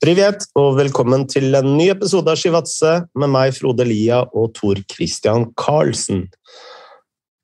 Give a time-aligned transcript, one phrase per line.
[0.00, 4.78] Privet, og velkommen til en ny episode av Skivatse med meg, Frode Lia og Tor
[4.88, 6.22] Christian Karlsen.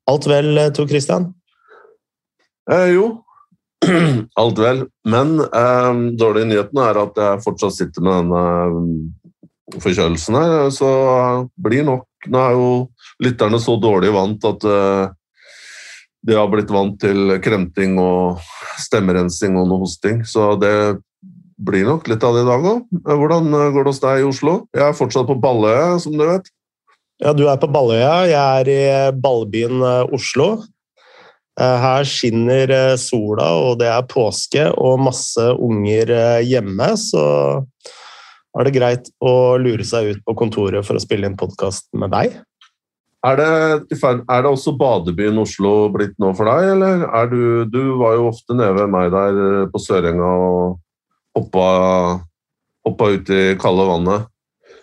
[0.09, 1.27] Alt vel, Tor Christian?
[2.65, 3.11] Eh, jo,
[4.41, 4.81] alt vel.
[5.05, 10.57] Men eh, dårlige nyheten er at jeg fortsatt sitter med denne eh, forkjølelsen her.
[10.73, 10.89] Så
[11.61, 12.69] blir nok Nå er jo
[13.21, 15.03] lytterne så dårlig vant at eh,
[16.25, 18.41] de har blitt vant til kremting og
[18.81, 20.25] stemmerensing og noe hosting.
[20.25, 20.73] Så det
[21.57, 22.85] blir nok litt av det i dag òg.
[23.07, 24.59] Hvordan går det hos deg i Oslo?
[24.77, 26.49] Jeg er fortsatt på Balløya, som du vet.
[27.17, 28.27] Ja, du er på Balløya.
[28.29, 28.81] Jeg er i
[29.17, 30.51] ballbyen eh, Oslo.
[31.57, 36.13] Eh, her skinner eh, sola, og det er påske og masse unger
[36.45, 37.23] hjemme, så
[38.57, 42.13] er det greit å lure seg ut på kontoret for å spille inn podkast med
[42.13, 42.37] deg.
[43.25, 43.49] Er det,
[43.97, 48.29] er det, også badebyen Oslo blitt nå for deg, eller er du Du var jo
[48.29, 50.77] ofte nede ved meg der på Sørenga og
[51.37, 51.67] hoppa,
[52.87, 54.33] hoppa ut i kalde vannet.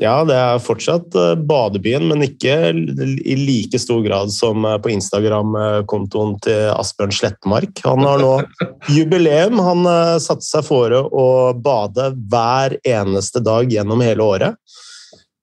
[0.02, 4.90] Ja, det er fortsatt eh, badebyen, men ikke i like stor grad som eh, på
[4.94, 7.82] Instagram-kontoen til Asbjørn Slettmark.
[7.86, 8.32] Han har nå
[8.96, 9.60] jubileum.
[9.62, 14.58] Han eh, satte seg fore å bade hver eneste dag gjennom hele året.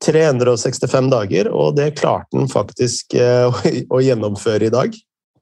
[0.02, 3.14] 365 dager, og det klarte han faktisk
[3.94, 4.96] å gjennomføre i dag.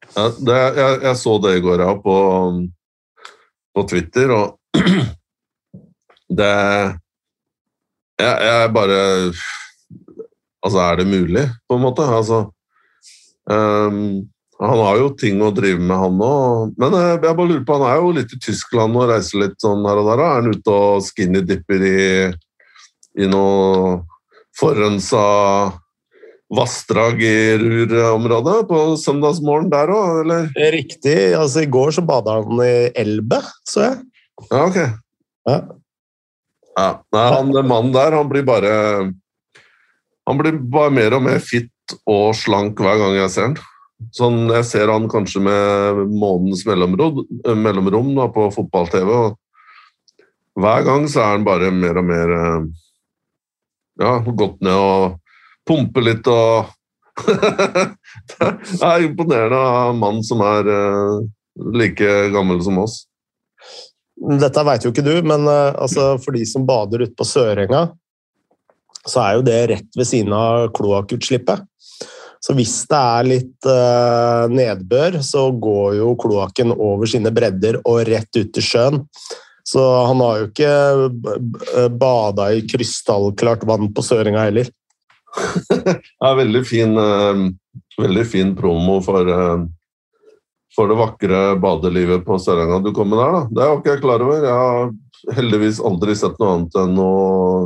[0.09, 2.17] Ja, det, jeg, jeg, så det i går på,
[3.78, 4.58] på Twitter, og
[6.30, 6.56] det
[8.20, 9.00] jeg, jeg, bare
[10.60, 12.04] Altså, er det mulig, på en måte?
[12.04, 12.42] Altså
[13.48, 14.28] um,
[14.60, 16.74] Han har jo ting å drive med, han òg.
[16.76, 19.56] Men jeg, jeg, bare lurer på, han er jo litt i Tyskland og reiser litt
[19.64, 20.24] sånn her og der.
[20.26, 22.02] Er han ute og skinny-dipper i,
[23.24, 24.02] i noe
[24.60, 25.24] forurensa
[26.52, 30.52] vassdrag i Rur-området på søndagsmorgen der òg, eller?
[30.76, 31.18] Riktig.
[31.38, 34.00] Altså, I går så bada han i Elbe, så jeg.
[34.50, 34.80] Ja, ok.
[35.48, 35.60] Ja.
[36.80, 37.02] Ja.
[37.12, 38.72] Nei, han mannen der, han blir bare
[40.30, 43.56] Han blir bare mer og mer fitt og slank hver gang jeg ser han.
[44.16, 47.23] Sånn, jeg ser han kanskje med månedens mellomrom,
[47.58, 49.10] mellomrom da, på fotball-TV.
[49.10, 52.70] og Hver gang så er han bare mer og mer eh,
[54.00, 55.18] Ja, gått ned og
[55.68, 56.70] pumper litt og
[58.39, 61.18] Det er imponerende av en mann som er eh,
[61.76, 63.08] like gammel som oss.
[64.20, 67.88] Dette veit jo ikke du, men uh, altså, for de som bader ute på Sørenga,
[69.08, 71.64] så er jo det rett ved siden av kloakkutslippet.
[72.44, 78.04] Så hvis det er litt uh, nedbør, så går jo kloakken over sine bredder og
[78.08, 79.02] rett ut til sjøen.
[79.68, 84.72] Så han har jo ikke bada i krystallklart vann på Sørenga heller.
[86.24, 87.50] ja, veldig fin, uh,
[88.02, 89.32] veldig fin promo for
[90.76, 93.32] for det vakre badelivet på Sørlandet du kommer der.
[93.36, 93.42] da.
[93.50, 94.46] Det er jo ikke jeg klar over.
[94.46, 97.64] Jeg har heldigvis aldri sett noe annet enn noe,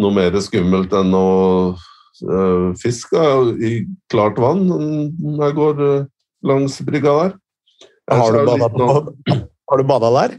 [0.00, 1.78] noe mer skummelt enn noe
[2.20, 3.26] fiske fisk da,
[3.64, 6.08] i klart vann når jeg går uh,
[6.44, 7.36] langs brygga der.
[8.10, 8.88] Har du, bada på,
[9.70, 10.34] har du bada der?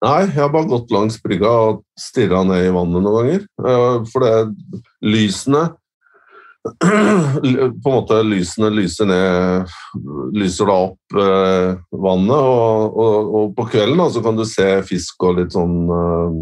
[0.00, 3.44] Nei, jeg har bare gått langs brygga og stirra ned i vannet noen ganger.
[3.60, 5.66] Uh, for det lysene
[6.60, 9.70] på en måte lysene lyser ned
[10.36, 14.66] Lyser da opp eh, vannet, og, og, og, på kvelden da, så kan du se
[14.86, 16.36] fisk og litt sånn eh,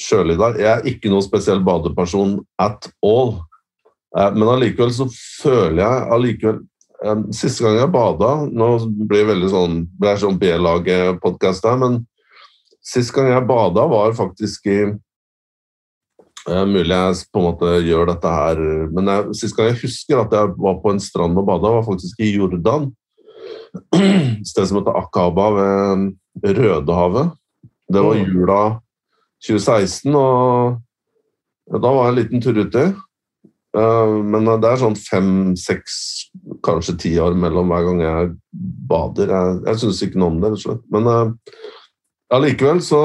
[0.00, 0.58] sjølig der.
[0.58, 3.36] Jeg er ikke noen spesiell badeperson at all,
[4.18, 6.60] eh, men allikevel så føler jeg allikevel
[7.06, 8.68] eh, Siste gang jeg bada Nå
[9.06, 12.02] blir det veldig sånn, det sånn B-laget-podkast her, men
[12.84, 14.80] sist gang jeg bada, var faktisk i
[16.44, 18.58] Uh, mulig jeg på en måte gjør dette her
[18.92, 21.86] Men jeg, sist gang jeg husker at jeg var på en strand og bada, var
[21.86, 22.90] faktisk i Jordan.
[23.96, 27.32] Et sted som heter Akaba ved Rødehavet.
[27.88, 28.60] Det var jula
[29.44, 32.84] 2016, og da var jeg en liten tur uti.
[33.74, 35.96] Uh, men det er sånn fem, seks,
[36.64, 38.32] kanskje ti år mellom hver gang jeg
[38.92, 39.32] bader.
[39.32, 40.84] Jeg, jeg syns ikke noe om det, rett og slett.
[40.94, 41.10] Men
[42.36, 43.02] allikevel uh, så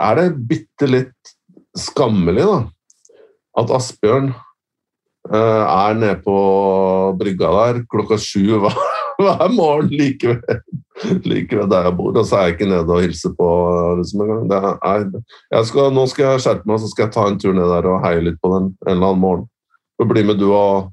[0.00, 1.31] er det bitte litt
[1.78, 2.58] skammelig da,
[3.60, 6.36] at Asbjørn uh, er nede på
[7.18, 8.58] brygga der klokka sju
[9.22, 10.62] hver, morgen like ved,
[11.24, 12.16] like ved, der jeg bor.
[12.16, 13.50] Og så er jeg ikke nede og hilser på.
[14.00, 17.70] Liksom, er, skal, nå skal jeg skjerpe meg så skal jeg ta en tur ned
[17.70, 19.48] der og heie litt på den en eller annen morgen.
[20.00, 20.90] Og bli med du og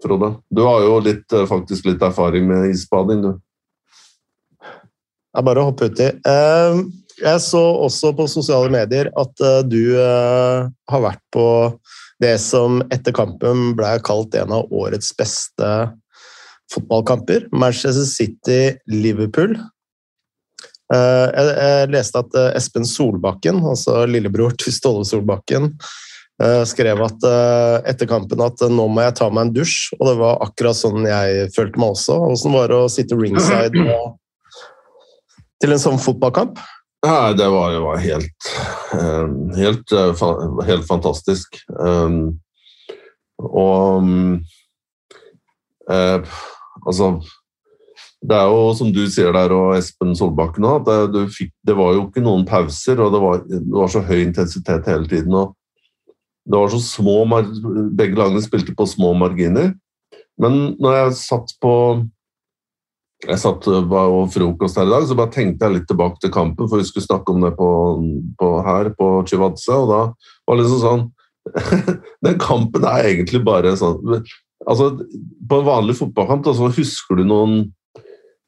[0.00, 0.30] Frode.
[0.48, 3.32] Du har jo litt, eh, faktisk litt erfaring med isbading, du.
[5.30, 6.06] Det er bare å hoppe uti.
[6.24, 6.80] Uh,
[7.20, 11.46] jeg så også på sosiale medier at uh, du uh, har vært på
[12.20, 15.68] det som etter kampen ble kalt en av årets beste
[16.70, 17.48] fotballkamper.
[17.52, 19.56] Manchester City-Liverpool.
[20.90, 25.70] Eh, jeg, leste at eh, Espen Solbakken, altså lillebror til Ståle Solbakken,
[26.42, 27.26] eh, skrev at
[27.90, 31.06] etter kampen at nå må jeg ta meg en dusj, og det var akkurat sånn
[31.06, 32.18] jeg følte meg også.
[32.32, 33.86] Åssen var det å sitte ringside
[35.62, 36.58] til en sånn fotballkamp?
[37.00, 38.48] Nei, det var, det var helt,
[39.56, 39.92] helt,
[40.68, 41.56] helt fantastisk.
[43.40, 44.10] Og
[45.88, 46.34] eh,
[46.84, 47.14] altså
[48.20, 51.76] det er jo som du sier der, og Espen Solbakken òg, at det, fikk, det,
[51.78, 55.32] var jo ikke noen pauser, og det var, det var, så høy intensitet hele tiden.
[55.34, 55.56] og
[56.44, 57.24] det var så små,
[57.96, 59.72] Begge lagene spilte på små marginer.
[60.40, 61.72] Men når jeg satt på
[63.20, 66.68] jeg satt og frokost her i dag, så bare tenkte jeg litt tilbake til kampen,
[66.68, 67.70] for vi skulle snakke om det på,
[68.40, 70.00] på her på Chivadze, og da
[70.48, 71.08] var det liksom sånn
[72.26, 73.96] Den kampen er egentlig bare sånn
[74.68, 74.90] altså
[75.48, 77.62] På en vanlig fotballkamp så husker du noen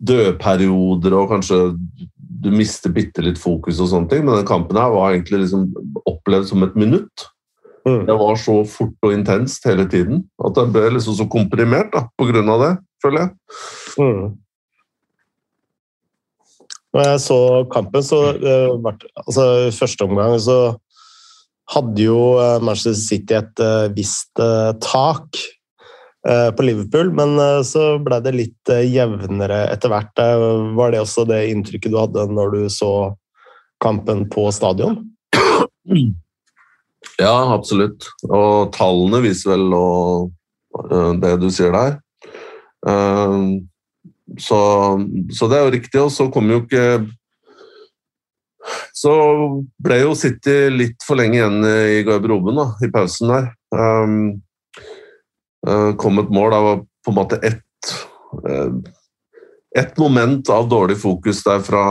[0.02, 1.60] dødperioder og kanskje
[2.42, 5.68] du mister bitte litt fokus og sånne ting, men den kampen her var egentlig liksom
[6.10, 7.26] opplevd som et minutt.
[7.86, 8.02] Mm.
[8.08, 12.08] Det var så fort og intenst hele tiden at det ble liksom så komprimert da,
[12.18, 12.72] på grunn av det,
[13.04, 13.30] føler jeg.
[14.02, 14.24] Mm.
[16.92, 17.40] Når jeg så
[17.72, 18.92] kampen, så uh,
[19.24, 20.58] altså, Første omgang så
[21.72, 24.40] hadde jo eh, Manchester City et uh, visst
[24.82, 25.38] tak
[26.28, 30.20] Eh, på Liverpool, men eh, så ble det litt eh, jevnere etter hvert.
[30.78, 32.92] Var det også det inntrykket du hadde når du så
[33.82, 35.00] kampen på stadion?
[37.18, 38.06] Ja, absolutt.
[38.30, 39.64] Og tallene viser vel
[41.24, 41.98] det du sier der.
[44.38, 44.58] Så,
[45.34, 46.00] så det er jo riktig.
[46.02, 46.86] Og så kom jo ikke
[48.94, 49.12] Så
[49.82, 53.48] ble jo City litt for lenge igjen i garderoben i pausen der.
[53.74, 54.42] Um,
[55.98, 56.54] kom et mål.
[56.54, 57.94] Det var på en måte ett
[58.46, 58.76] eh,
[59.78, 61.82] et moment av dårlig fokus der fra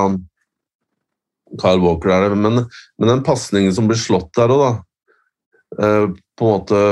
[1.62, 2.10] Carl Walker.
[2.10, 2.36] Der.
[2.36, 2.66] Men,
[2.98, 6.06] men den pasningen som blir slått der òg, da eh,
[6.38, 6.84] På en måte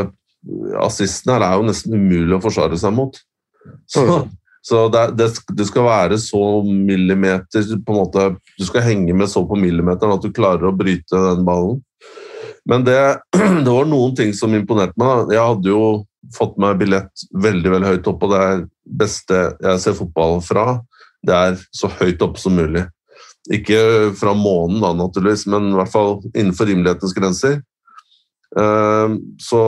[0.79, 3.17] Assisten her er jo nesten umulig å forsvare seg mot.
[3.91, 4.05] Så,
[4.61, 8.25] så det, det, det, skal være så millimeter på en måte,
[8.59, 11.79] Du skal henge med så på millimeteren at du klarer å bryte den ballen.
[12.69, 12.99] Men det,
[13.65, 15.33] det var noen ting som imponerte meg.
[15.33, 15.83] Jeg hadde jo
[16.35, 18.63] fått meg billett veldig veldig høyt opp, og det er
[18.99, 20.65] beste jeg ser fotball fra.
[21.25, 22.85] Det er så høyt oppe som mulig.
[23.49, 27.59] Ikke fra månen, da, naturligvis, men i hvert fall innenfor rimelighetens grenser.
[28.57, 29.61] Ehm, så,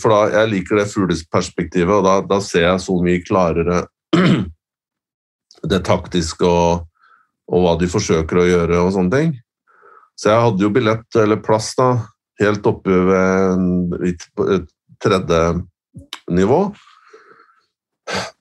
[0.00, 3.84] for da, Jeg liker det fugleperspektivet, og da, da ser jeg så mye klarere
[5.70, 6.86] det taktiske og,
[7.50, 9.32] og, hva de forsøker å gjøre og sånne ting.
[10.16, 11.90] Så jeg hadde jo billett, eller plass, da,
[12.40, 14.68] helt oppe ved et
[15.02, 15.40] tredje
[16.32, 16.60] nivå.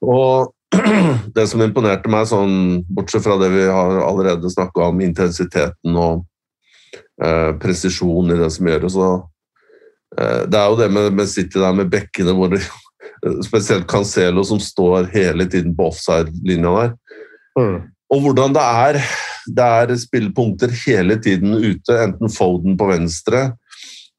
[0.06, 0.54] Og
[1.36, 6.26] det som imponerte meg, sånn, bortsett fra det vi har allerede snakka om, intensiteten og
[7.24, 9.12] eh, presisjon i det som gjøres så,
[10.18, 12.64] eh, Det er jo det med, med City der med bekkene, hvor det,
[13.46, 16.96] spesielt Cancelo som står hele tiden på offside-linja der.
[17.60, 17.78] Mm.
[18.14, 19.00] Og hvordan det er
[19.46, 23.52] Det er spillepunkter hele tiden ute, enten Foden på venstre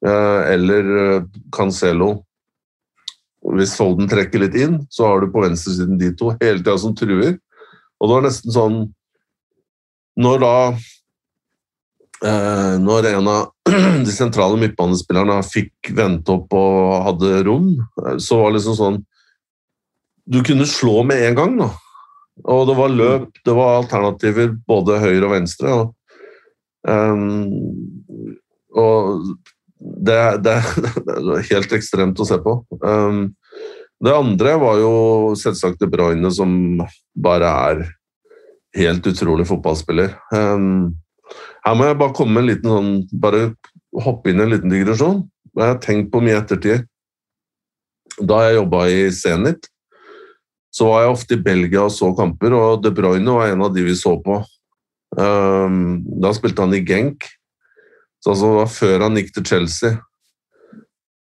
[0.06, 2.26] eh, eller eh, Cancelo
[3.54, 6.94] hvis Foden trekker litt inn, så har du på venstresiden de to hele tida som
[6.98, 7.36] truer.
[8.00, 8.78] Og det var nesten sånn
[10.20, 10.84] Når da eh,
[12.22, 13.50] Når en av
[14.06, 17.72] de sentrale midtbanespillerne fikk vente opp og hadde rom,
[18.04, 19.02] eh, så var det liksom sånn
[20.26, 21.70] Du kunne slå med en gang, da.
[22.44, 25.72] Og det var løp, det var alternativer både høyre og venstre.
[25.72, 25.94] Og,
[26.82, 27.46] um,
[28.76, 29.30] og
[29.78, 30.56] det, det,
[31.06, 32.58] det, er helt ekstremt å se på.
[32.82, 33.30] Um,
[34.02, 34.92] det andre var jo
[35.38, 36.82] selvsagt De Bruyne, som
[37.14, 37.86] bare er
[38.76, 40.18] helt utrolig fotballspiller.
[40.34, 40.98] Um,
[41.66, 42.90] her må jeg bare komme med en liten sånn
[43.22, 43.40] Bare
[43.96, 45.22] hoppe inn en liten digresjon.
[45.56, 46.84] Jeg har tenkt på mye ettertid.
[48.20, 49.70] Da jeg jobba i Zenit,
[50.72, 53.72] så var jeg ofte i Belgia og så kamper, og De Bruyne var en av
[53.72, 54.42] de vi så på.
[55.16, 57.24] Um, da spilte han i Genk.
[58.20, 59.96] Så altså, det var før han gikk til Chelsea.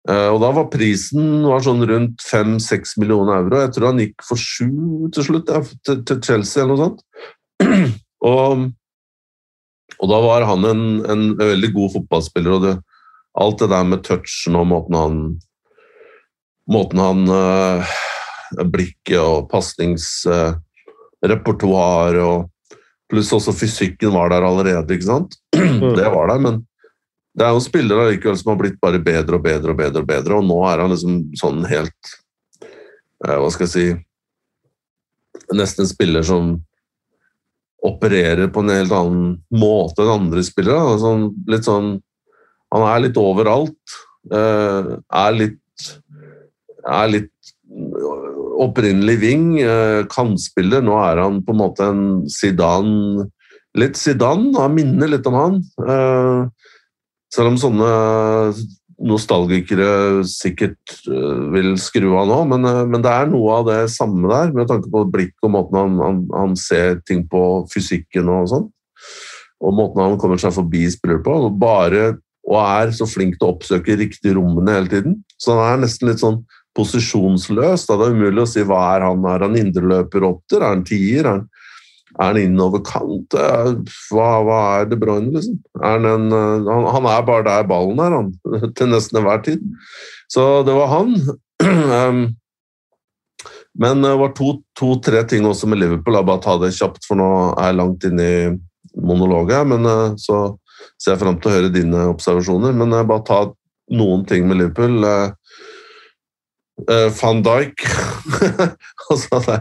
[0.04, 3.62] Uh, og da var prisen var sånn rundt 5-6 millioner euro.
[3.62, 7.04] Jeg tror han gikk for sju til slutt, ja, til, til, Chelsea eller noe sånt.
[8.32, 8.66] og,
[10.04, 12.52] og, da var han en, en veldig god fotballspiller.
[12.58, 12.74] og det,
[13.40, 15.16] Alt det der med touchen og måten han
[16.70, 17.82] Måten han øh,
[18.72, 22.50] Blikket og pasningsrepertoar øh, og
[23.10, 25.34] Pluss også fysikken var der allerede, ikke sant?
[25.54, 25.94] Mm.
[25.98, 26.66] Det var der, men
[27.34, 30.06] det er jo spillere likevel som har blitt bare bedre og bedre og bedre, og
[30.08, 32.02] bedre, og nå er han liksom sånn helt
[33.26, 33.86] øh, Hva skal jeg si
[35.54, 36.64] Nesten en spiller som
[37.84, 40.96] opererer på en helt annen måte enn andre spillere.
[41.02, 41.98] Sånn, litt sånn,
[42.74, 43.98] han er litt overalt.
[44.32, 45.60] Uh, er litt
[46.84, 47.52] er litt
[48.60, 50.84] opprinnelig wing, uh, kantspiller.
[50.84, 53.28] Nå er han på en måte en Zidane
[53.74, 55.56] Litt Zidane, han minner litt om han.
[55.82, 56.46] Uh,
[57.34, 57.88] selv om sånne
[59.02, 63.80] nostalgikere sikkert uh, vil skru av nå, men, uh, men, det er noe av det
[63.94, 68.30] samme der, med tanke på blikk og måten han, han, han ser ting på, fysikken
[68.32, 68.68] og sånn.
[69.64, 71.34] Og måten han kommer seg forbi spiller på.
[71.46, 75.16] Og bare og er så flink til å oppsøke riktige rommene hele tiden.
[75.40, 76.42] Så han er nesten litt sånn
[76.76, 77.86] posisjonsløs.
[77.88, 79.46] Da det er umulig å si hva er han er.
[79.46, 80.60] han indreløper åtter?
[80.60, 81.24] Er han tier?
[81.24, 81.46] Er han
[82.14, 83.34] er han innover kant?
[83.34, 85.58] Hva, hva er De Bruyne, liksom?
[85.80, 88.30] Er han, en, eh, han, han, er bare der ballen er, han.
[88.78, 89.64] Til nesten enhver tid.
[90.30, 91.16] Så det var han.
[93.82, 96.14] Men det var to-tre to, ting også med Liverpool.
[96.20, 98.38] Jeg bare ta det kjapt, for nå er jeg langt inne i
[99.02, 99.66] monologet.
[99.74, 100.46] Men eh, så
[100.94, 102.76] ser jeg fram til å høre dine observasjoner.
[102.78, 103.40] Men jeg bare ta
[103.94, 105.02] noen ting med Liverpool.
[106.74, 107.84] Uh, Van Dijk
[109.10, 109.60] altså,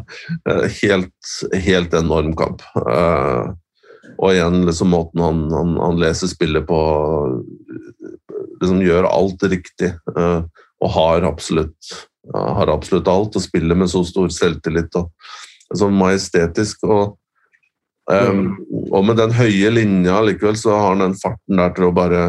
[0.81, 2.63] helt, helt enorm kamp.
[2.73, 3.53] Uh,
[4.17, 6.79] og igjen liksom måten han, han, han, leser spillet på
[8.61, 11.89] liksom Gjør alt riktig og har absolutt,
[12.31, 13.35] har absolutt alt.
[13.35, 15.11] Og spiller med så stor selvtillit og
[15.75, 16.85] sånn majestetisk.
[16.87, 17.17] Og,
[18.07, 18.55] um,
[18.91, 22.23] og med den høye linja likevel så har han den farten der til å bare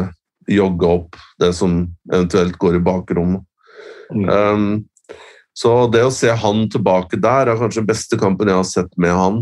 [0.51, 3.45] jogge opp det som eventuelt går i bakrommet.
[4.13, 4.29] Mm.
[4.29, 4.83] Um,
[5.55, 8.91] så det å se han tilbake der er kanskje den beste kampen jeg har sett
[8.99, 9.37] med han.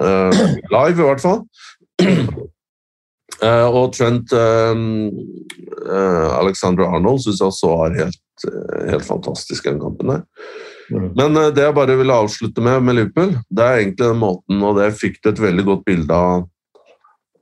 [0.00, 0.32] Uh,
[0.74, 1.44] live, i hvert fall.
[3.38, 8.22] Uh, og Trent uh, Alexander Arnold syns jeg også var helt,
[8.90, 10.24] helt fantastisk den kampen der.
[10.92, 11.12] Mm.
[11.16, 14.80] Men det jeg bare ville avslutte med med Liverpool, det er egentlig den måten, og
[14.80, 16.48] det fikk du et veldig godt bilde av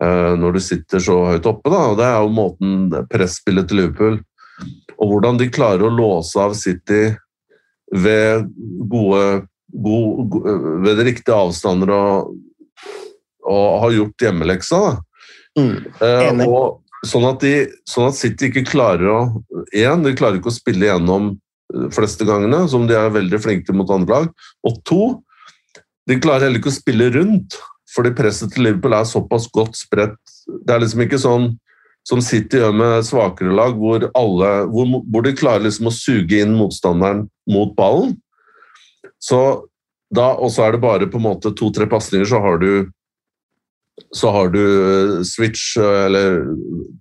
[0.00, 4.14] når du sitter så høyt oppe, da, og det er jo måten presspillet til Liverpool
[5.00, 7.08] og hvordan de klarer å låse av City
[7.90, 8.46] ved
[8.90, 12.34] gode, gode ved de riktige avstander og,
[13.48, 14.82] og har gjort hjemmeleksa.
[15.58, 17.54] Mm, eh, og, sånn, at de,
[17.88, 19.20] sånn at City ikke klarer å
[19.74, 21.32] Én, de klarer ikke å spille gjennom
[21.94, 24.46] fleste gangene, som de er veldig flinke til mot andre lag.
[24.66, 25.02] Og to,
[26.10, 27.54] de klarer heller ikke å spille rundt,
[27.94, 30.18] fordi presset til Liverpool er såpass godt spredt.
[30.46, 31.52] Det er liksom ikke sånn
[32.08, 36.40] som City gjør med svakere lag, hvor, alle, hvor, hvor de klarer liksom å suge
[36.42, 38.16] inn motstanderen mot ballen.
[39.20, 39.40] Så
[40.10, 42.88] da, og så er det bare på en måte to-tre pasninger, så har du
[44.16, 46.40] så har du eh, switch, eller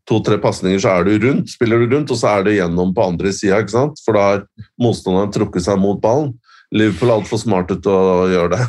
[0.10, 1.52] to-tre pasninger, så er du rundt.
[1.54, 3.64] Spiller du rundt, og så er du gjennom på andre sida,
[4.04, 4.44] for da har
[4.82, 6.34] motstanderen trukket seg mot ballen.
[6.76, 8.68] Liverpool er altfor smart til å gjøre det.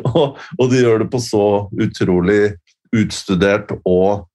[0.12, 1.46] og, de gjør det på så
[1.80, 2.42] utrolig
[2.96, 4.26] utstudert og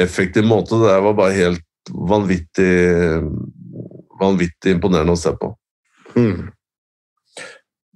[0.00, 0.78] effektiv måte.
[0.80, 2.74] Det var bare helt vanvittig,
[4.20, 5.52] vanvittig imponerende å se på.
[6.16, 6.48] Mm.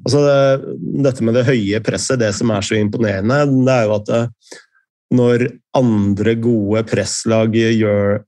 [0.01, 3.97] Altså det, dette med det høye presset, det som er så imponerende, det er jo
[3.99, 4.59] at det, eh,
[5.11, 5.43] når
[5.75, 8.21] andre gode presslag gjør,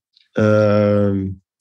[0.43, 1.21] øh,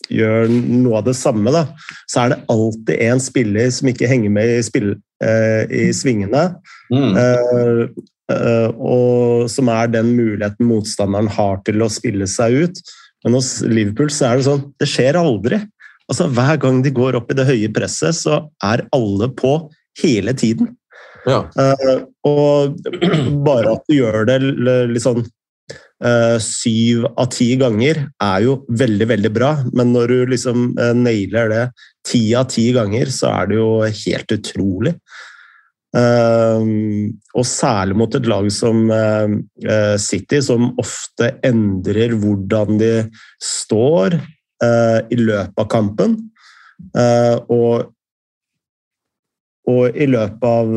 [0.09, 1.61] gjør noe av det samme, da,
[2.09, 6.47] så er det alltid en spiller som ikke henger med i, spill, øh, i svingene.
[6.89, 7.13] Mm.
[7.13, 7.83] Uh, Eh,
[8.77, 12.81] og som er den muligheten motstanderen har til å spille seg ut.
[13.25, 15.61] Men hos Liverpool så er det sånn Det skjer aldri.
[16.11, 19.55] Altså Hver gang de går opp i det høye presset, så er alle på
[20.01, 20.73] hele tiden.
[21.27, 21.45] Ja.
[21.53, 22.81] Uh, og
[23.45, 29.07] bare at du gjør det litt sånn uh, syv av ti ganger, er jo veldig,
[29.13, 29.53] veldig bra.
[29.71, 31.65] Men når du liksom uh, nailer det
[32.07, 34.95] ti av ti ganger, så er det jo helt utrolig.
[35.91, 36.63] Uh,
[37.35, 42.93] og særlig mot et lag som uh, City, som ofte endrer hvordan de
[43.43, 46.19] står uh, i løpet av kampen.
[47.53, 47.91] og,
[49.69, 50.71] og i løpet av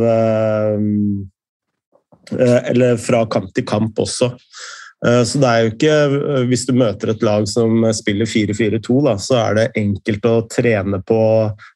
[2.68, 4.28] Eller fra kamp til kamp også.
[5.04, 8.96] Eh, så det er jo ikke eh, Hvis du møter et lag som spiller 4-4-2,
[9.20, 11.20] så er det enkelt å trene på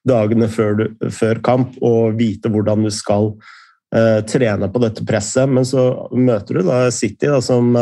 [0.08, 3.32] dagene før, du, før kamp og vite hvordan du skal
[3.94, 5.50] uh, trene på dette presset.
[5.50, 7.76] Men så møter du da City, da, som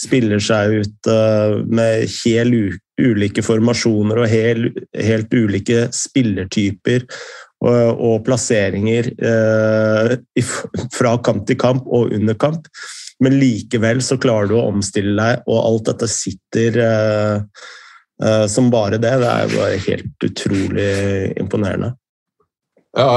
[0.00, 7.08] spiller seg ut uh, med helt ulike formasjoner og helt, helt ulike spillertyper
[7.64, 9.08] og, og plasseringer
[10.94, 12.68] fra kamp til kamp og under kamp
[13.22, 17.64] men likevel så klarer du å omstille deg, og alt dette sitter uh,
[18.24, 19.14] uh, som bare det.
[19.22, 20.90] Det er bare helt utrolig
[21.40, 21.94] imponerende.
[22.94, 23.08] Ja,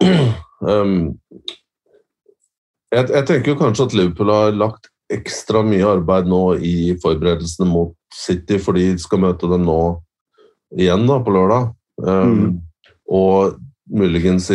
[0.72, 0.96] um,
[2.94, 7.68] jeg, jeg tenker jo kanskje at Liverpool har lagt ekstra mye arbeid nå i forberedelsene
[7.70, 9.80] mot City, fordi de skal møte dem nå
[10.76, 11.70] igjen da, på lørdag.
[12.02, 12.56] Um, mm.
[13.16, 14.48] Og muligens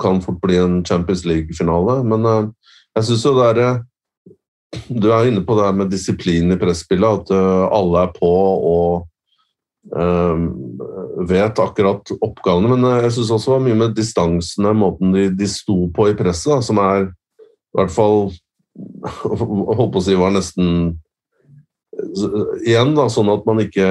[0.00, 2.00] kan fort bli en Champions League-finale.
[2.08, 2.48] Men uh,
[2.96, 3.80] jeg syns jo det er uh,
[4.88, 8.32] Du er inne på det her med disiplin i presspillet, at uh, alle er på
[8.72, 9.08] og
[9.92, 10.46] um,
[11.28, 12.72] vet akkurat oppgavene.
[12.74, 16.16] Men jeg syns også det var mye med distansene, måten de, de sto på i
[16.18, 18.30] presset, som er i hvert fall
[19.76, 20.98] holdt på å si var nesten
[22.64, 23.86] Igjen, da, sånn at man ikke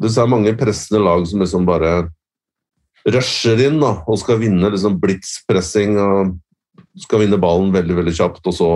[0.00, 2.06] Du ser mange pressende lag som liksom bare
[3.02, 6.36] rusher inn da, og skal vinne liksom blitzpressing og
[7.00, 8.70] skal vinne ballen veldig veldig kjapt, og så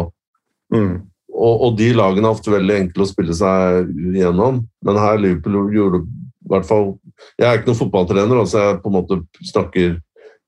[0.74, 0.94] mm.
[1.34, 5.74] og, og, de lagene er ofte veldig enkle å spille seg gjennom, men her Liverpool
[5.74, 6.92] gjorde i hvert fall
[7.40, 9.96] Jeg er ikke noen fotballtrener, altså jeg på en måte snakker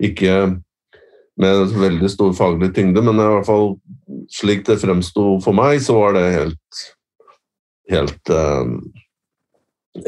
[0.05, 0.35] ikke
[1.39, 3.73] med veldig stor faglig tyngde, men i hvert fall
[4.33, 6.83] slik det fremsto for meg, så var det helt
[7.91, 8.73] helt eh,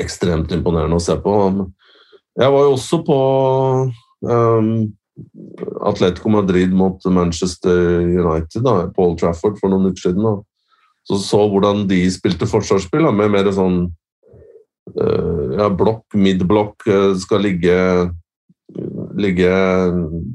[0.01, 1.35] ekstremt imponerende å se på.
[2.41, 3.21] Jeg var jo også på
[4.29, 4.73] um,
[5.87, 10.27] Atletico Madrid mot Manchester United da, på Old Trafford for noen uker siden.
[10.27, 10.37] Da.
[11.09, 13.83] Så så hvordan de spilte forsvarsspill, da, med mer sånn
[14.97, 17.77] uh, ja, blokk, midblokk, uh, skal ligge
[19.19, 19.51] ligge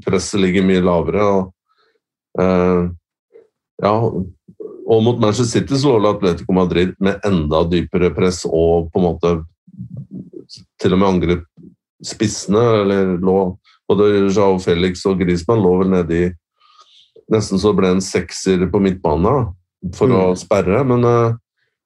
[0.04, 1.26] Presset ligger mye lavere.
[1.26, 1.52] Og,
[2.40, 2.90] uh,
[3.82, 3.94] ja,
[4.86, 9.06] og mot Manchester City så lå Atletico Madrid med enda dypere press og på en
[9.06, 9.32] måte
[10.80, 11.46] til og med angrep
[12.04, 12.62] spissene.
[12.82, 13.38] eller lå
[13.90, 16.24] Både Jao Felix og Griezmann lå vel nedi
[17.32, 19.48] Nesten så det ble en sekser på midtbanen
[19.96, 20.14] for mm.
[20.14, 20.84] å sperre.
[20.86, 21.34] Men, uh,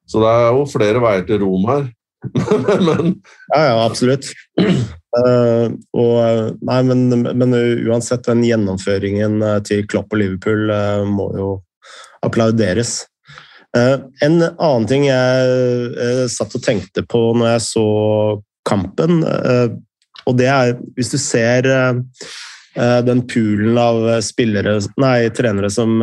[0.05, 1.87] så det er jo flere veier til Rom her.
[2.85, 3.15] men,
[3.55, 4.29] ja, ja, absolutt.
[4.61, 7.57] Uh, og, nei, men, men,
[7.89, 11.49] uansett, den gjennomføringen eh, til Klopp og Liverpool uh, må jo
[12.27, 13.01] applauderes.
[13.73, 17.87] Uh, en annen ting jeg satt og tenkte på når jeg så
[18.69, 19.23] kampen,
[20.31, 21.67] og det er hvis du ser
[22.71, 25.97] den poolen av spillere, nei, trenere som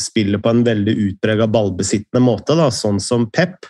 [0.00, 3.68] spiller på en veldig utprega ballbesittende måte, da, sånn som Pep,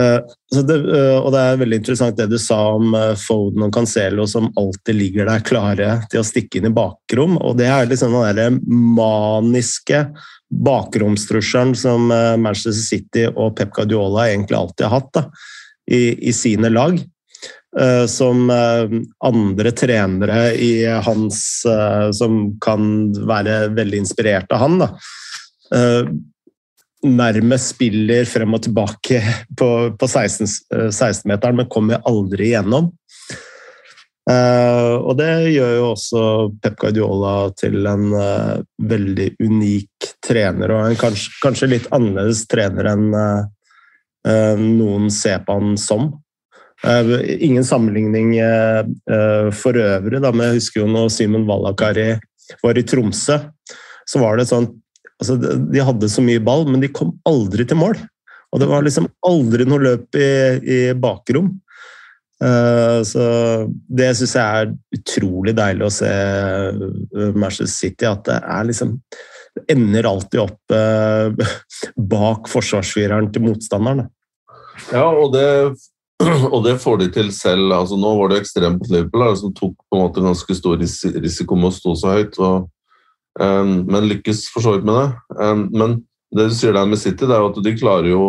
[0.00, 0.20] Eh,
[0.62, 4.28] det, eh, og det er veldig interessant det du sa om eh, Foden og Cancelo
[4.30, 7.38] som alltid ligger der klare til å stikke inn i bakrom.
[7.42, 10.04] Og det er liksom den der maniske
[10.48, 15.24] bakromstrusselen som Manchester City og Pep Guardiola egentlig alltid har hatt da,
[15.90, 16.96] i, i, sine lag.
[18.08, 21.40] Som andre trenere i hans
[22.16, 24.78] Som kan være veldig inspirert av han.
[24.80, 24.88] da
[27.06, 29.20] nærmest spiller frem og tilbake
[29.58, 32.90] på, på 16-meteren, 16 men kommer aldri igjennom.
[34.28, 36.22] Og det gjør jo også
[36.60, 38.10] Pep Guardiola til en
[38.90, 43.06] veldig unik trener, og en kanskje, kanskje litt annerledes trener enn
[44.76, 46.10] noen ser på han som.
[46.84, 48.36] Ingen sammenligning
[49.58, 52.12] for øvrig, da, men jeg husker jo når Simon Wallakari
[52.62, 53.38] var i Tromsø,
[54.08, 54.68] så var det sånn
[55.18, 57.98] altså, De hadde så mye ball, men de kom aldri til mål.
[58.54, 60.30] Og det var liksom aldri noe løp i,
[60.62, 61.50] i bakrom.
[62.38, 63.24] Så
[63.98, 66.12] det syns jeg er utrolig deilig å se
[67.34, 68.06] Manchester City.
[68.08, 68.94] At det er liksom
[69.66, 71.32] ender alltid opp uh,
[72.14, 74.08] bak forsvarsfireren til motstanderen.
[74.92, 75.46] Ja, og det,
[76.54, 77.70] og det, får de til selv.
[77.72, 81.70] Altså, nå var det ekstremt Liverpool som tok på en måte ganske stor risiko med
[81.70, 82.40] å stå så høyt.
[82.42, 82.66] og
[83.38, 85.08] Um, men lykkes for så vidt med det.
[85.38, 85.96] Um, men
[86.34, 88.22] det du sier der med City, det er jo at de klarer jo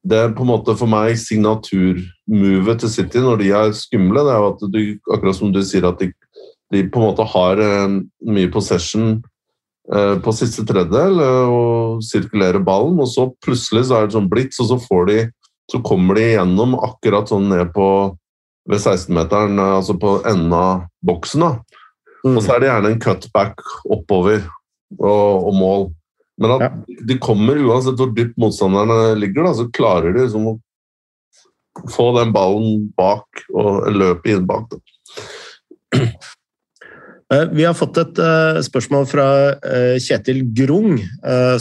[0.00, 4.22] Det er på en måte for meg signaturmovet til City når de er skumle.
[4.24, 4.78] Det er jo at du,
[5.12, 6.08] akkurat som du sier, at de,
[6.72, 9.18] de på en måte har um, mye possession
[9.90, 14.68] på siste tredjedel og sirkulerer ballen, og så plutselig så er det sånn blitz, og
[14.68, 15.16] så får de
[15.70, 17.86] så kommer de gjennom akkurat sånn ned på
[18.70, 21.46] ved 16-meteren, uh, altså på enden av boksen.
[21.46, 21.80] da
[22.24, 22.36] Mm.
[22.36, 24.42] Og så er det gjerne en cutback oppover
[24.98, 25.86] og, og mål.
[26.40, 26.98] Men at ja.
[27.08, 30.58] de kommer uansett hvor dypt motstanderne ligger, da, så klarer de liksom å
[31.92, 34.72] få den ballen bak og løpe inn bak.
[34.72, 36.04] Da.
[37.30, 40.98] Eh, vi har fått et uh, spørsmål fra uh, Kjetil Grung,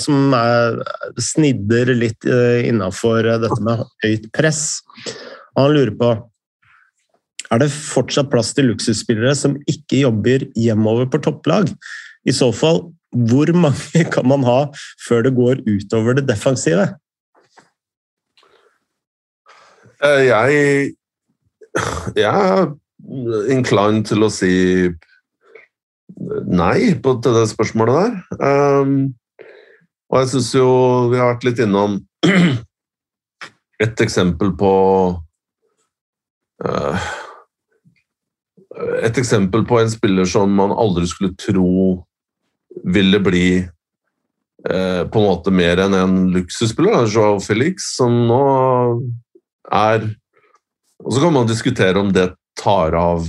[0.02, 0.80] som er,
[1.22, 4.82] snidder litt innafor dette med høyt press.
[5.58, 6.14] Han lurer på
[7.50, 11.72] er det fortsatt plass til luksusspillere som ikke jobber hjemover på topplag?
[12.28, 12.84] I så fall,
[13.30, 14.60] hvor mange kan man ha
[15.08, 16.86] før det går utover det defensive?
[20.06, 20.92] Eh, jeg,
[22.16, 22.70] jeg er
[23.52, 24.54] inclined til å si
[26.50, 28.12] nei på det spørsmålet der.
[28.82, 29.14] Um,
[30.10, 30.70] og jeg syns jo
[31.12, 32.00] vi har vært litt innom
[33.84, 34.74] et eksempel på
[36.66, 37.10] uh,
[39.04, 42.06] Et eksempel på en spiller som man aldri skulle tro
[42.86, 48.44] ville bli uh, på en måte mer enn en luksusspiller, Joao Felix, som nå
[49.76, 50.08] er
[51.04, 53.28] Og så kan man diskutere om det tar av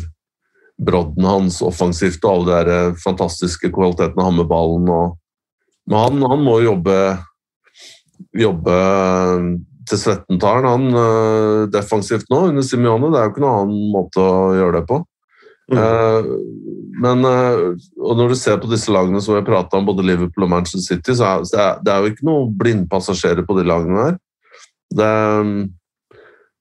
[0.80, 4.88] brodden hans offensivt og alle de fantastiske kvalitetene han med ballen.
[4.88, 5.18] Og,
[5.90, 6.96] men han, han, må jobbe,
[8.38, 8.78] jobbe
[9.90, 13.10] til svetten tar han uh, defensivt nå under Simione.
[13.12, 15.00] Det er jo ikke noen annen måte å gjøre det på.
[15.70, 15.78] Mm.
[15.78, 16.30] Uh,
[17.02, 17.66] men uh,
[18.00, 20.54] og når du ser på disse lagene som vi har prata om, både Liverpool og
[20.54, 24.18] Manchester City, så er er, det er jo ikke noen blindpassasjerer på de lagene der.
[24.90, 25.10] Det,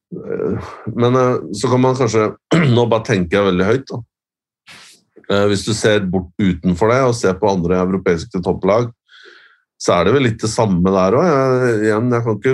[0.10, 1.18] men
[1.54, 2.32] så kan man kanskje
[2.76, 3.92] Nå bare tenker jeg veldig høyt.
[3.92, 4.00] da.
[5.30, 8.90] Eh, hvis du ser bort utenfor det og ser på andre europeiske topplag,
[9.80, 12.50] så er det vel litt det samme der òg.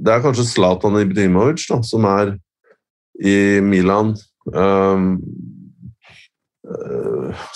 [0.00, 2.34] Det er kanskje Zlatan Ibrimovic da, som er
[3.20, 4.12] i Milan.
[4.50, 5.14] Um,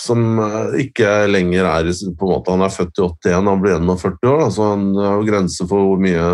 [0.01, 0.39] som
[0.79, 4.39] ikke lenger er på en måte, Han er født i 81, han blir 41 år,
[4.41, 6.25] da, så han har grenser for hvor mye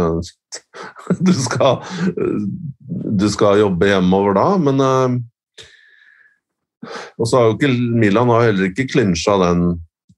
[1.27, 1.81] du skal,
[3.21, 4.47] du skal jobbe hjemover da.
[4.61, 5.19] Men uh,
[7.21, 9.65] og så har jo ikke Milan har heller ikke klinsja den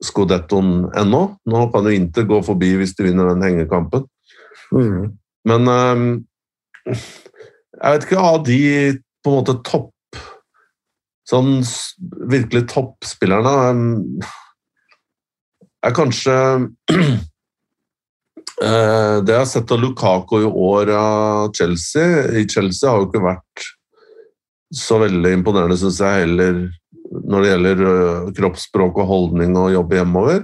[0.03, 1.23] skodettoen ennå.
[1.49, 4.05] Nå kan jo Inter gå forbi hvis de vinner den hengekampen.
[4.71, 5.11] Mm.
[5.47, 6.05] Men um,
[6.87, 8.61] jeg vet ikke av de
[9.23, 9.89] på en måte topp
[11.23, 11.61] Sånn
[12.27, 13.83] virkelig toppspillerne um,
[15.87, 16.33] er kanskje
[18.61, 23.23] Det jeg har sett av Lukako i år av Chelsea I Chelsea har jo ikke
[23.23, 23.63] vært
[24.73, 26.63] så veldig imponerende, syns jeg heller,
[27.29, 30.41] når det gjelder øh, kroppsspråk og holdning og jobbe hjemover.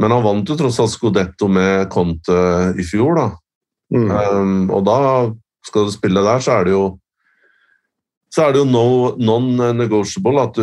[0.00, 2.40] Men han vant jo tross alt Scudetto med Conte
[2.80, 3.26] i fjor, da.
[3.92, 4.08] Mm.
[4.08, 4.98] Um, og da
[5.66, 6.84] skal du spille der, så er det jo
[8.30, 8.84] så er det jo no,
[9.18, 10.58] non-negotiable at,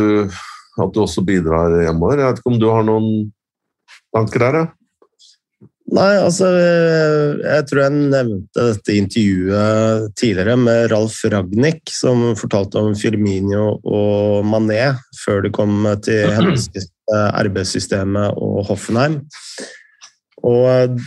[0.80, 2.22] at, du også bidrar hjemover.
[2.22, 3.10] Jeg vet ikke om du har noen
[4.16, 4.60] tanker der?
[4.62, 4.68] Ja?
[5.88, 12.96] Nei, altså Jeg tror jeg nevnte dette intervjuet tidligere med Ralf Ragnhild, som fortalte om
[12.98, 16.28] Firminio og Mané før de kom til
[17.42, 19.22] arbeidssystemet og Hoffenheim.
[20.44, 21.00] Og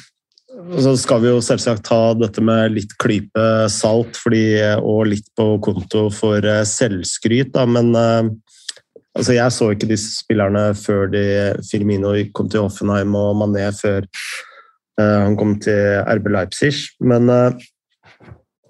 [0.81, 4.45] så skal vi jo selvsagt ta dette med litt klype salt fordi,
[4.81, 11.11] og litt på konto for selvskryt, da, men altså jeg så ikke disse spillerne før
[11.13, 11.25] de
[11.69, 14.50] Firmino kom til Hoffenheim og Mané før Eh,
[14.99, 16.73] han kom til RB Leipzig,
[17.05, 17.69] men eh,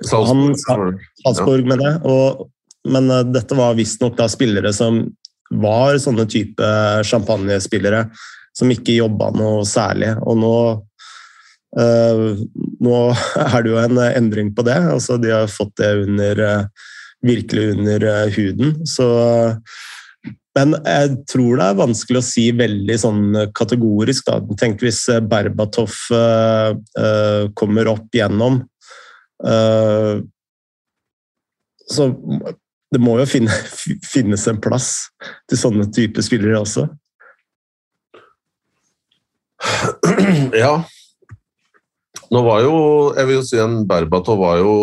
[0.07, 1.95] Salzburg, han, Salzburg med det.
[2.09, 2.47] Og,
[2.89, 5.03] men eh, dette var visstnok spillere som
[5.51, 6.67] var sånne type
[7.09, 8.05] champagnespillere
[8.57, 10.13] som ikke jobba noe særlig.
[10.27, 10.55] Og nå,
[11.79, 12.23] uh,
[12.87, 12.99] nå
[13.47, 14.79] er det jo en endring på det.
[14.95, 16.43] Altså, de har fått det under,
[17.27, 18.07] virkelig under
[18.37, 18.77] huden.
[18.87, 19.09] Så
[20.59, 24.27] men jeg tror det er vanskelig å si veldig sånn kategorisk.
[24.27, 24.41] Da.
[24.59, 26.75] Tenk hvis eh, Berbatov uh,
[27.59, 28.59] kommer opp gjennom.
[29.47, 30.27] Uh,
[31.91, 32.09] så
[32.91, 33.55] det må jo finne,
[34.03, 34.91] finnes en plass
[35.51, 36.89] til sånne typer spillere også.
[40.59, 40.81] Ja.
[42.33, 42.77] Nå var jo
[43.13, 44.75] Jeg vil jo si en Berbatov var jo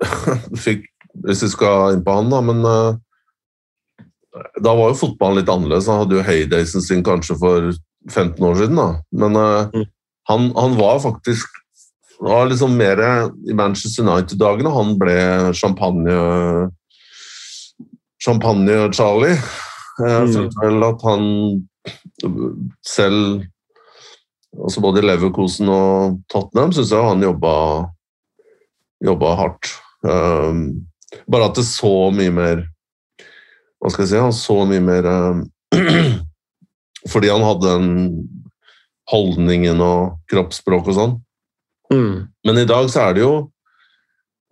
[0.64, 0.86] fikk,
[1.26, 2.62] Hvis vi skal inn på han, da, men
[4.64, 5.88] da var jo fotballen litt annerledes.
[5.90, 7.72] Han hadde jo heydaysen sin kanskje for
[8.10, 8.88] 15 år siden, da.
[9.24, 9.88] Men uh, mm.
[10.30, 11.60] han, han, var faktisk
[12.22, 13.00] var liksom mer
[13.50, 15.18] i Manchester United-dagene han ble
[15.58, 16.16] champagne
[18.22, 19.34] Champagne-Charlie.
[19.98, 20.34] Jeg mm.
[20.36, 21.24] følte vel at han
[22.86, 23.48] selv
[24.52, 27.52] altså Både i Leverkosen og Tottenham syns jeg han jobba,
[29.00, 29.70] jobba hardt.
[30.04, 30.84] Um,
[31.24, 32.60] bare at det så mye mer
[33.82, 35.42] hva skal jeg si, han så mye mer uh,
[37.12, 37.88] Fordi han hadde den
[39.10, 41.16] holdningen og kroppsspråk og sånn.
[41.90, 42.28] Mm.
[42.46, 43.32] Men i dag så er det jo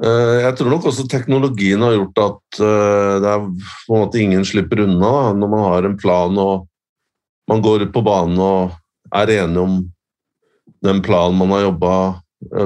[0.02, 4.20] uh, Jeg tror nok også teknologien har gjort at uh, det er på en måte
[4.20, 6.66] ingen slipper unna da, når man har en plan og
[7.50, 8.74] man går ut på banen og
[9.14, 9.78] er enige om
[10.86, 11.94] den planen man har jobba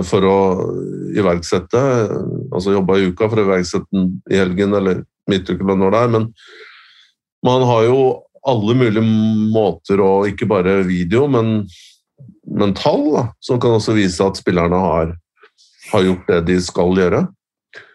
[0.06, 0.40] for å
[1.16, 1.80] iverksette.
[2.54, 6.02] Altså jobba i uka for å iverksette den i helgen eller midtuke eller når det
[6.04, 6.12] er.
[6.14, 6.28] Men
[7.44, 7.98] man har jo
[8.44, 9.04] alle mulige
[9.54, 11.62] måter, og ikke bare video, men,
[12.44, 15.14] men tall, da, som kan også vise at spillerne har,
[15.92, 17.24] har gjort det de skal gjøre.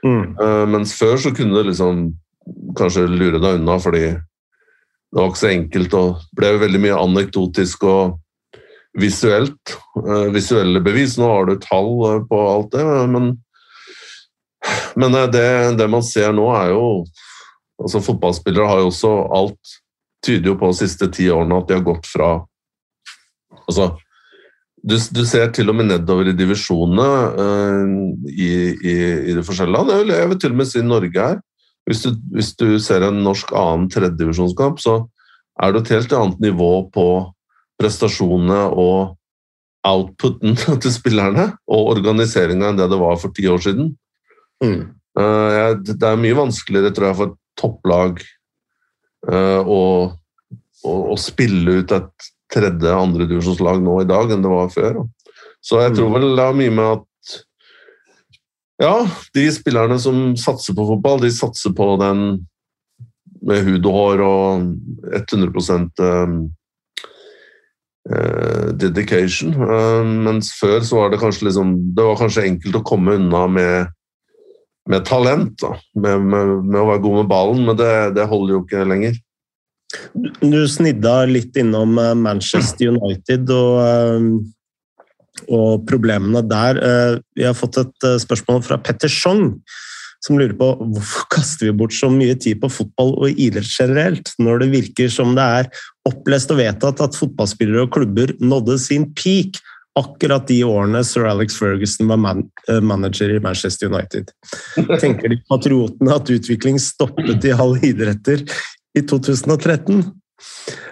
[0.06, 0.36] Mm.
[0.40, 2.10] Uh, mens før så kunne det liksom
[2.80, 7.86] kanskje lure deg unna fordi det var ikke så enkelt og ble veldig mye anekdotisk
[7.90, 8.18] og
[9.00, 9.78] visuelt.
[9.98, 11.18] Uh, visuelle bevis.
[11.18, 13.32] Nå har du tall uh, på alt det, men,
[15.00, 15.46] men uh, det,
[15.80, 16.84] det, man ser nå, er jo
[17.80, 19.76] altså Fotballspillere har jo også Alt
[20.26, 22.34] tyder jo på de siste ti årene at de har gått fra
[23.62, 23.94] altså
[24.84, 27.08] du, du, ser til og med nedover i divisjonene
[28.32, 28.94] i, i,
[29.28, 29.92] i de forskjellige land.
[29.92, 31.42] Jeg vil, jeg vil til og med si Norge her.
[31.90, 35.02] Hvis du, hvis du ser en norsk annen tredjedivisjonskamp, så
[35.60, 37.08] er det et helt annet nivå på
[37.80, 39.16] prestasjonene og
[39.88, 43.94] outputen til spillerne og organiseringa enn det det var for ti år siden.
[44.64, 44.82] Mm.
[45.20, 48.22] Uh, det er mye vanskeligere, tror jeg, for et topplag
[49.28, 49.82] uh, å,
[50.86, 55.02] å, å, spille ut et tredje- andredivisjonslag nå i dag enn det var før.
[55.60, 56.18] Så jeg tror mm.
[56.18, 57.06] vel det har mye med at
[58.80, 58.94] ja,
[59.36, 62.46] de spillerne som satser på fotball, de satser på den
[63.44, 64.64] med hud og hår og
[65.20, 66.38] 100 um,
[68.08, 69.52] uh, dedication.
[70.24, 73.92] Mens før så var det kanskje liksom Det var kanskje enkelt å komme unna med,
[74.90, 75.56] med talent.
[75.62, 75.74] Da.
[75.96, 79.20] Med, med, med, å være god med ballen, men det, det holder jo ikke lenger.
[80.42, 84.32] Du snidda litt innom uh, Manchester United og um,
[85.48, 86.80] og problemene der.
[86.84, 89.54] Eh, vi har fått et eh, spørsmål fra Petter Schong,
[90.26, 94.34] som lurer på hvorfor kaster vi bort så mye tid på fotball og idrett generelt,
[94.42, 95.70] når det virker som det er
[96.10, 99.62] opplest og vedtatt at fotballspillere og klubber nådde sin peak
[99.98, 104.30] akkurat de årene sir Alex Ferguson var man eh, manager i Manchester United.
[105.02, 108.46] Tenker de patriotene at utvikling stoppet i halv idretter
[108.98, 110.04] i 2013?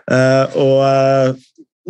[0.07, 1.37] Uh, og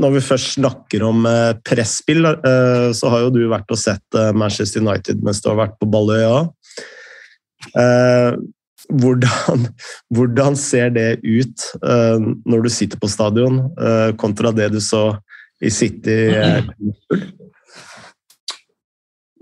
[0.02, 4.18] når vi først snakker om eh, presspill, eh, så har jo du vært og sett
[4.18, 6.48] eh, Manchester United mens du har vært på Balløya.
[8.88, 9.64] Hvordan,
[10.14, 11.64] hvordan, ser det ut
[12.48, 13.58] når du sitter på stadion,
[14.22, 15.18] kontra det du så
[15.62, 16.18] i City?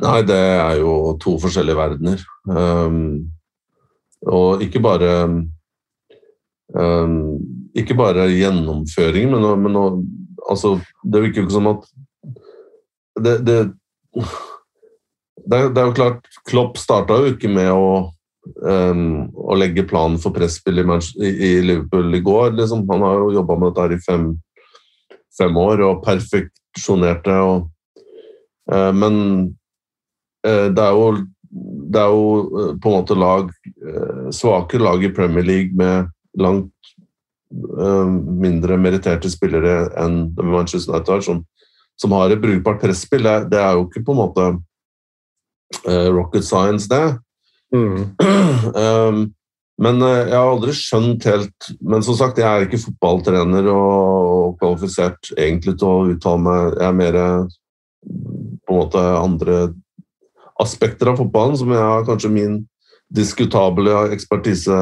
[0.03, 2.23] Nei, det er jo to forskjellige verdener.
[2.49, 3.31] Um,
[4.25, 5.11] og ikke bare
[6.73, 7.19] um,
[7.77, 9.75] Ikke bare gjennomføring, men, men
[10.49, 11.85] altså, Det virker jo ikke som at
[13.15, 13.57] det, det,
[15.45, 18.11] det, er, det, er, jo klart Klopp starta jo ikke med å,
[18.65, 20.85] um, å legge planen for presspill i,
[21.29, 22.57] i, Liverpool i går.
[22.57, 22.83] Liksom.
[22.91, 24.27] Han har jo jobba med dette her i fem,
[25.37, 27.37] fem år og perfeksjonerte.
[28.71, 29.15] uh, men
[30.47, 31.07] uh, det er jo
[31.93, 33.51] det er jo uh, på en måte lag,
[34.33, 36.71] svake lag i Premier League med langt
[37.55, 41.43] mindre meritterte spillere enn Manchester United har, som,
[42.01, 43.23] som, har et brukbart presspill.
[43.23, 44.47] Det, det, er jo ikke på en måte
[46.11, 47.15] rocket science, det.
[47.71, 48.17] Mm.
[48.75, 49.21] um,
[49.81, 54.55] men uh, jeg har aldri skjønt helt Men som sagt, jeg er ikke fotballtrener og,
[54.61, 56.77] kvalifisert egentlig til å uttale meg.
[56.79, 57.17] Jeg er mer
[58.65, 59.57] på en måte andre
[60.63, 62.55] aspekter av fotballen som jeg har kanskje min
[63.15, 64.77] diskutable ekspertise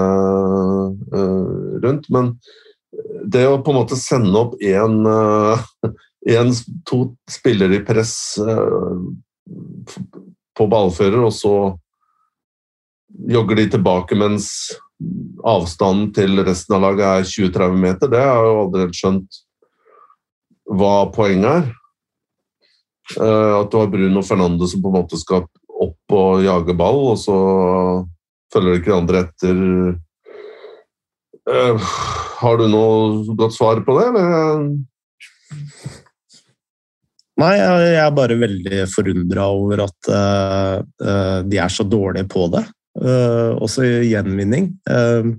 [1.84, 2.06] rundt.
[2.14, 2.36] Men
[3.26, 5.02] det å på en måte sende opp én
[6.26, 6.54] en,
[6.86, 8.98] to spillere i press eh,
[10.54, 11.56] på ballfører, og så
[13.30, 14.48] jogger de tilbake mens
[15.44, 19.40] avstanden til resten av laget er 20-30 meter, det har jeg jo aldri helt skjønt
[20.80, 21.72] hva poenget er.
[23.20, 25.44] Eh, at du har Bruno Fernando som på en måte skal
[25.84, 27.38] opp og jage ball, og så
[28.54, 29.62] følger ikke de andre etter.
[31.52, 31.92] Eh,
[32.40, 34.68] har du noe godt svar på det, eller?
[37.42, 42.62] Nei, jeg er bare veldig forundra over at uh, de er så dårlige på det.
[42.94, 44.70] Uh, også gjenvinning.
[44.86, 45.34] Uh,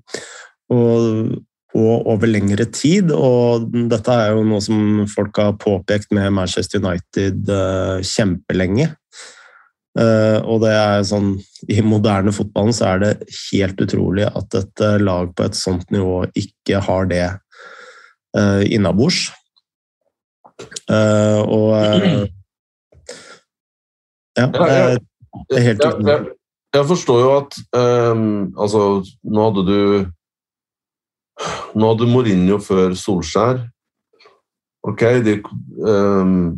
[0.74, 1.36] og,
[1.74, 3.12] og, over lengre tid.
[3.14, 7.50] Og dette er jo noe som folk har påpekt med Manchester United
[8.06, 8.90] kjempelenge.
[9.94, 11.36] Uh, og det er sånn
[11.70, 13.10] I moderne fotballen så er det
[13.52, 17.26] helt utrolig at et lag på et sånt nivå ikke har det
[18.34, 19.28] uh, innabords.
[20.90, 21.70] Og
[24.34, 24.74] Ja, det
[25.54, 26.34] er helt utrolig.
[26.74, 28.82] Jeg, forstår jo at um, Altså,
[29.22, 29.78] nå hadde du
[31.74, 33.64] Nå hadde Mourinho før Solskjær.
[34.86, 35.40] Ok, de
[35.82, 36.52] um,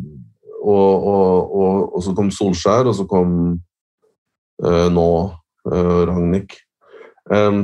[0.61, 3.31] og, og, og, og, så kom Solskjær, og så kom
[4.61, 5.07] uh, nå
[5.71, 6.53] uh, Ragnhild.
[7.33, 7.63] Um,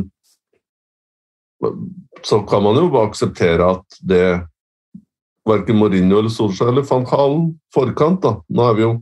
[2.23, 4.25] så kan man jo bare akseptere at det
[5.47, 8.23] verken Mourinho eller Solskjær eller van Halen forkant.
[8.23, 8.37] da.
[8.49, 8.93] Nå er vi jo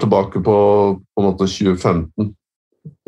[0.00, 0.58] tilbake på,
[1.00, 2.34] på en måte 2015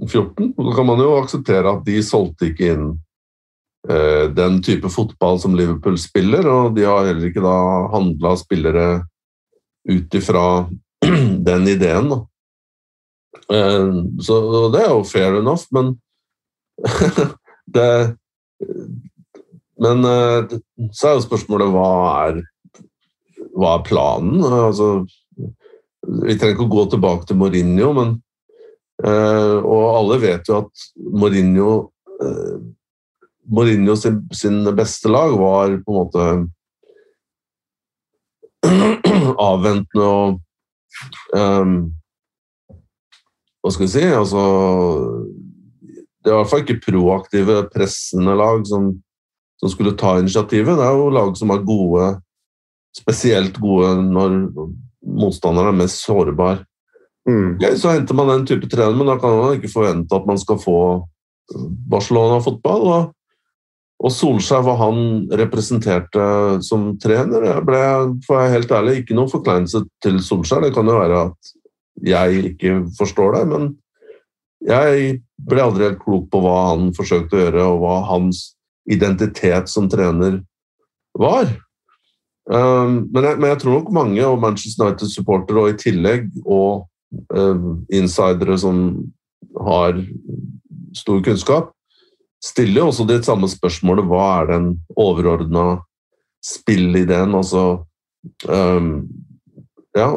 [0.00, 0.54] 2014.
[0.56, 2.86] Da kan man jo akseptere at de solgte ikke inn
[3.88, 7.56] eh, den type fotball som Liverpool spiller, og de har heller ikke da
[7.94, 8.88] handla spillere
[9.88, 10.44] ut ifra
[11.50, 12.12] den ideen.
[13.52, 13.90] Eh,
[14.24, 14.40] så
[14.74, 15.96] det er jo fair enough, men
[17.74, 18.16] det
[19.80, 20.58] Men eh,
[20.92, 21.92] så er jo spørsmålet hva
[22.26, 22.40] er,
[23.56, 24.42] hva er planen?
[24.44, 25.06] Altså,
[26.06, 28.12] vi trenger ikke å gå tilbake til Mourinho, men
[29.04, 31.72] uh, Og alle vet jo at Mourinho
[32.22, 32.56] uh,
[33.50, 36.24] Mourinho sin, sin, beste lag var på en måte
[39.50, 40.40] avventende og
[41.36, 41.76] um,
[43.60, 44.42] Hva skal vi si Altså
[46.20, 48.92] Det er i hvert fall ikke proaktive, pressende lag som,
[49.60, 50.76] som skulle ta initiativet.
[50.76, 52.10] Det er jo lag som er gode,
[52.92, 54.36] spesielt gode når
[55.06, 56.64] motstanderen er mest sårbar.
[57.28, 57.56] Mm.
[57.56, 60.40] Okay, så henter man den type trener, men da kan man ikke forvente at man
[60.40, 60.78] skal få
[61.92, 62.86] Barcelona-fotball.
[62.94, 63.10] Og,
[64.00, 65.00] og Solskjær, hva han
[65.40, 66.24] representerte
[66.64, 67.82] som trener, jeg ble
[68.26, 70.64] for jeg helt ærlig, ikke noen forkleinelse til Solskjær.
[70.66, 71.54] Det kan jo være at
[72.00, 73.72] jeg ikke forstår det, men
[74.64, 78.44] jeg ble aldri helt klok på hva han forsøkte å gjøre, og hva hans
[78.90, 80.40] identitet som trener
[81.18, 81.48] var.
[82.48, 86.87] Um, men, jeg, men, jeg, tror nok mange, og Manchester United-supportere og i tillegg, og
[87.37, 88.81] um, insidere som
[89.66, 90.00] har
[90.96, 91.70] stor kunnskap,
[92.42, 95.83] stiller også det samme spørsmålet hva er den overordna
[96.44, 97.85] spillideen, altså
[98.48, 98.90] um,
[99.96, 100.09] ja,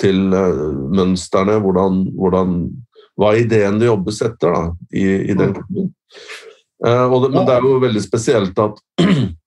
[0.00, 2.56] til uh, mønstrene, hvordan, hvordan,
[3.12, 4.60] Hva er ideen det jobbes etter da,
[4.96, 5.90] i, i den klubben?
[6.80, 8.80] Uh, det, men det er jo veldig spesielt at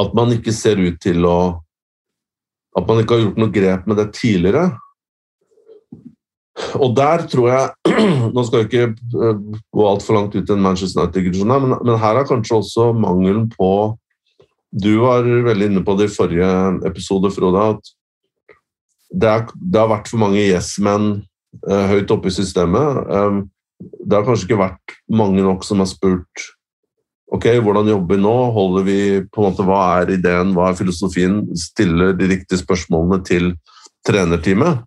[0.00, 1.60] at man ikke ser ut til å
[2.72, 4.70] At man ikke har gjort noe grep med det tidligere.
[6.80, 7.96] Og der tror jeg
[8.34, 9.42] Nå skal jeg ikke eh,
[9.72, 13.48] gå altfor langt ut i en Manchester United-digresjon, men, men, her er kanskje også mangelen
[13.52, 13.70] på
[14.72, 16.48] Du var veldig inne på det i forrige
[16.88, 17.92] episode, Frode, at
[19.12, 21.10] det, er, det har vært for mange yes-menn
[21.68, 23.02] uh, høyt oppe i systemet.
[23.12, 23.42] Um,
[24.00, 26.46] det har kanskje ikke vært mange nok som har spurt
[27.32, 28.34] Ok, hvordan jobber vi nå?
[28.52, 28.98] Holder vi
[29.32, 31.40] på en måte, Hva er ideen, hva er filosofien?
[31.56, 33.54] Stiller de riktige spørsmålene til
[34.06, 34.82] trenerteamet.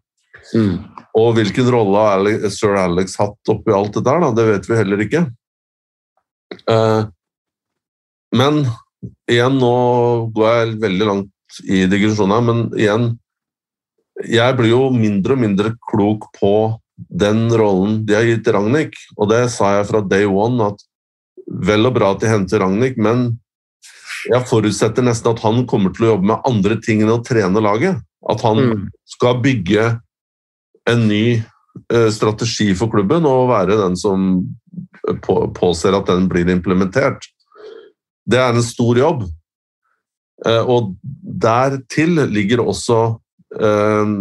[0.54, 0.76] Mm.
[1.18, 4.32] Og hvilken rolle har sir Alex hatt oppi alt dette, da?
[4.36, 5.24] det vet vi heller ikke.
[6.70, 7.08] Uh,
[8.36, 8.66] men
[9.32, 9.76] igjen, nå
[10.36, 13.14] går jeg veldig langt i digresjonen, men igjen
[14.16, 16.52] Jeg blir jo mindre og mindre klok på
[16.96, 20.86] den rollen de har gitt Ragnhild, og det sa jeg fra day one, at
[21.64, 23.28] vel og bra at de henter Ragnhild, men
[24.26, 27.62] jeg forutsetter nesten at han kommer til å jobbe med andre ting enn å trene
[27.62, 28.02] laget.
[28.26, 28.86] At han mm.
[29.16, 29.90] skal bygge
[30.90, 34.46] en ny eh, strategi for klubben og være den som
[35.56, 37.28] påser at den blir implementert.
[38.26, 39.28] Det er en stor jobb.
[40.46, 40.96] Eh, og
[41.46, 43.00] dertil ligger også
[43.62, 44.16] eh,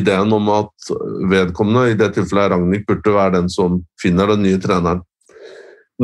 [0.00, 0.92] ideen om at
[1.30, 5.04] vedkommende, i det tilfellet Ragnhild, burde være den som finner den nye treneren.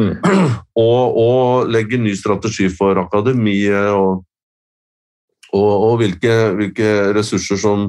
[0.00, 0.16] Mm.
[0.80, 4.22] Og, og, legge ny strategi for akademiet og,
[5.52, 7.82] og, og hvilke, hvilke, ressurser som,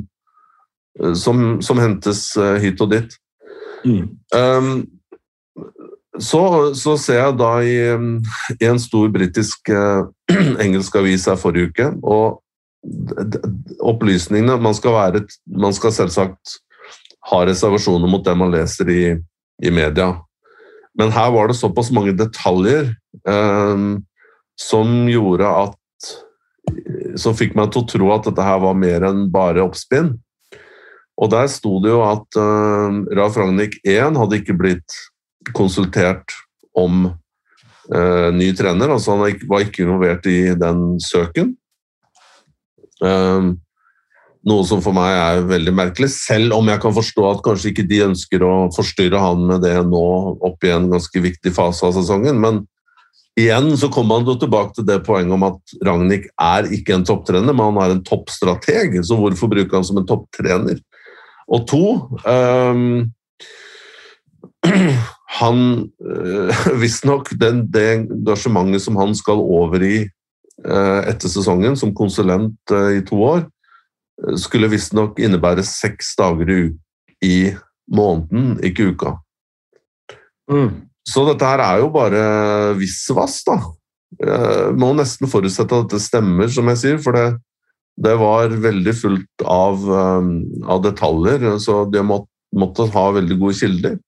[1.15, 3.15] som, som, hentes eh, hit og dit.
[3.85, 4.09] Mm.
[4.35, 4.73] Um,
[6.19, 6.41] så,
[6.75, 7.77] så, ser jeg da i,
[8.59, 10.09] i en stor britisk uh,
[10.65, 12.41] engelsk avis her forrige uke, og
[13.79, 16.57] opplysningene Man skal, være, man skal selvsagt
[17.29, 19.03] ha reservasjoner mot det man leser i,
[19.61, 20.15] i media.
[20.99, 22.91] Men her var det såpass mange detaljer
[23.27, 24.01] um,
[24.59, 25.77] som gjorde at
[27.19, 30.13] Som fikk meg til å tro at dette her var mer enn bare oppspinn.
[31.21, 34.95] Og der sto det jo at uh, Ralf Ragnhild 1 hadde ikke blitt
[35.57, 36.31] konsultert
[36.77, 38.93] om uh, ny trener.
[38.93, 41.55] altså Han var ikke involvert i den søken.
[43.01, 43.57] Um,
[44.47, 47.87] noe som for meg er veldig merkelig, selv om jeg kan forstå at kanskje ikke
[47.89, 50.05] de ønsker å forstyrre han med det nå
[50.41, 52.39] opp i en ganske viktig fase av sesongen.
[52.41, 52.63] Men
[53.37, 57.53] igjen så kommer han tilbake til det poenget om at Ragnhild er ikke en topptrener,
[57.53, 58.97] men han er en toppstrateg.
[59.05, 60.81] Så hvorfor bruke han som en topptrener?
[61.51, 61.85] Og to
[62.25, 63.11] um,
[65.41, 65.61] Han
[66.05, 69.95] uh, Visstnok det, engasjementet som han skal over i
[70.65, 73.45] uh, etter sesongen, som konsulent uh, i to år,
[74.39, 76.61] skulle visstnok innebære seks dager i,
[77.25, 77.35] i
[77.91, 79.15] måneden, ikke uka.
[80.51, 80.87] Mm.
[81.07, 82.25] Så dette her er jo bare
[82.79, 83.57] visvas, da.
[84.21, 87.39] Jeg må nesten forutsette at det stemmer, som jeg sier, for det,
[88.01, 90.33] det var veldig fullt av, um,
[90.67, 93.99] av, detaljer, så de måtte, måtte ha veldig gode kilder.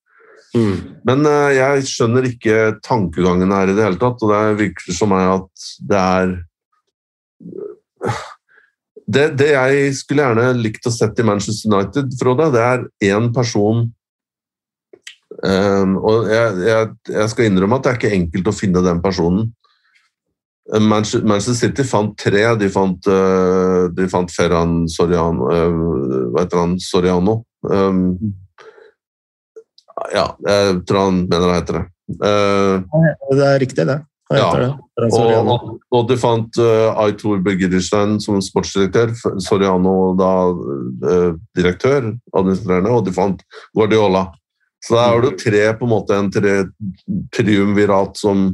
[0.54, 0.76] Mm.
[1.08, 5.14] Men uh, jeg skjønner ikke tankegangen her i det hele tatt, og det virker som
[5.16, 6.36] meg at det er
[9.14, 13.30] det, det, jeg skulle gjerne likt å sett i Manchester United, Frode, det er én
[13.36, 13.86] person
[15.44, 19.02] um, Og jeg, jeg, jeg, skal innrømme at det er ikke enkelt å finne den
[19.04, 19.52] personen.
[20.80, 22.46] Manchester City fant tre.
[22.60, 26.78] De fant, uh, de fant Ferran Soriano, uh, hva heter han?
[26.82, 27.42] Soriano.
[27.68, 28.16] Um,
[30.14, 31.86] ja, jeg tror han mener det heter det.
[32.24, 34.00] Uh, det er riktig, det.
[34.34, 34.50] Ja,
[35.14, 42.92] og, og, og, de fant uh, Aitor Bergirisstein som sportsdirektør, Soriano da uh, direktør, administrerende,
[42.94, 43.44] og de fant
[43.78, 44.28] Guardiola.
[44.84, 46.56] Så der har du tre på en måte en tre,
[47.36, 48.50] triumvirat som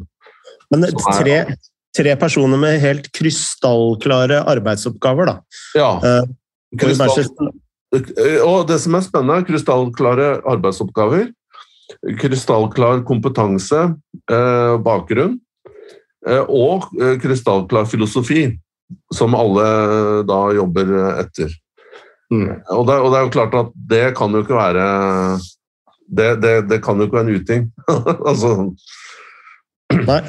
[0.69, 1.55] Men som tre, er,
[1.97, 5.35] tre, personer med helt krystallklare arbeidsoppgaver, da.
[5.79, 5.91] Ja.
[6.03, 7.51] Uh, krystall,
[8.45, 11.31] og det som er spennende, krystallklare arbeidsoppgaver.
[12.21, 13.87] Krystallklar kompetanse,
[14.85, 15.39] bakgrunn.
[16.27, 18.49] Eh, og eh, krystallklar filosofi,
[19.13, 19.69] som alle
[20.27, 20.91] da jobber
[21.21, 21.53] etter.
[22.33, 22.49] Mm.
[22.75, 24.83] Og, det, og, det, er jo klart at det kan jo ikke være
[26.05, 27.63] Det, det, det kan jo ikke være en uting.
[28.29, 28.51] altså
[30.05, 30.21] Nei.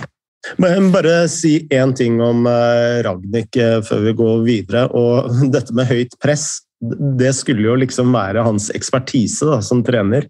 [0.57, 4.87] Men bare si én ting om eh, Ragnhild før vi går videre.
[4.97, 6.63] Og dette med høyt press,
[7.21, 10.29] det skulle jo liksom være hans ekspertise da, som trener.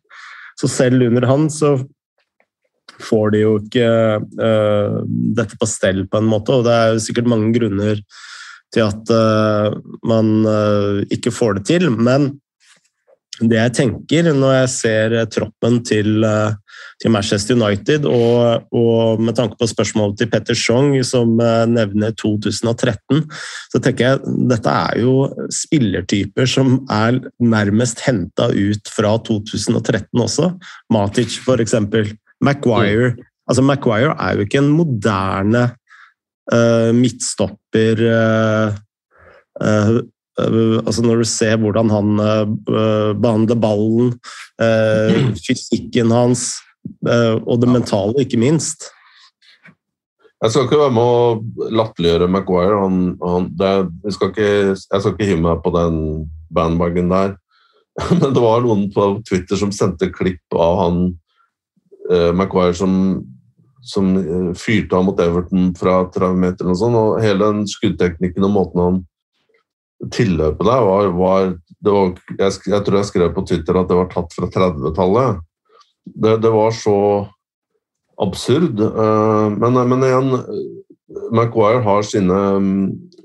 [0.58, 1.76] Så selv under han så
[3.04, 3.88] får de jo ikke
[4.40, 5.00] uh,
[5.38, 6.54] dette på stell, på en måte.
[6.54, 8.04] Og det er jo sikkert mange grunner
[8.74, 11.90] til at uh, man uh, ikke får det til.
[11.90, 12.32] Men
[13.40, 16.26] det jeg tenker når jeg ser troppen til,
[17.00, 21.40] til Manchester United, og, og, med tanke på spørsmålet til Petter Schong, som
[21.72, 23.22] nevner 2013,
[23.72, 25.14] så tenker jeg dette er jo
[25.56, 30.50] spillertyper som er nærmest henta ut fra 2013 også.
[30.92, 32.12] Matic, for eksempel.
[32.40, 33.14] Maguire
[33.50, 35.64] altså Maguire er jo ikke en moderne
[36.54, 38.78] uh, midtstopper uh,
[39.60, 39.98] uh,
[40.40, 42.20] altså Når du ser hvordan han
[43.20, 44.14] behandler ballen,
[45.44, 46.54] fysikken hans
[47.04, 48.86] og det mentale, ikke minst.
[50.40, 52.78] Jeg skal ikke være med å latterliggjøre Maguire.
[52.86, 53.74] Han, han, det,
[54.06, 55.98] jeg, skal ikke, jeg skal ikke hive meg på den
[56.56, 57.36] bandbagen der.
[58.22, 61.02] Men det var noen på Twitter som sendte klipp av han
[62.34, 62.94] Maguire som,
[63.82, 68.46] som uh, fyrte av mot Everton fra 30 meter og sånn, og hele den skuddteknikken
[68.48, 69.00] og måten han
[70.10, 71.50] tilløpet der var, var,
[71.84, 75.42] var jeg, jeg, tror jeg skrev på Twitter at det var tatt fra 30-tallet.
[76.10, 76.96] Det, det, var så
[78.20, 78.80] absurd.
[78.80, 80.34] Uh, men, men, igjen,
[81.36, 82.40] Maguire har sine,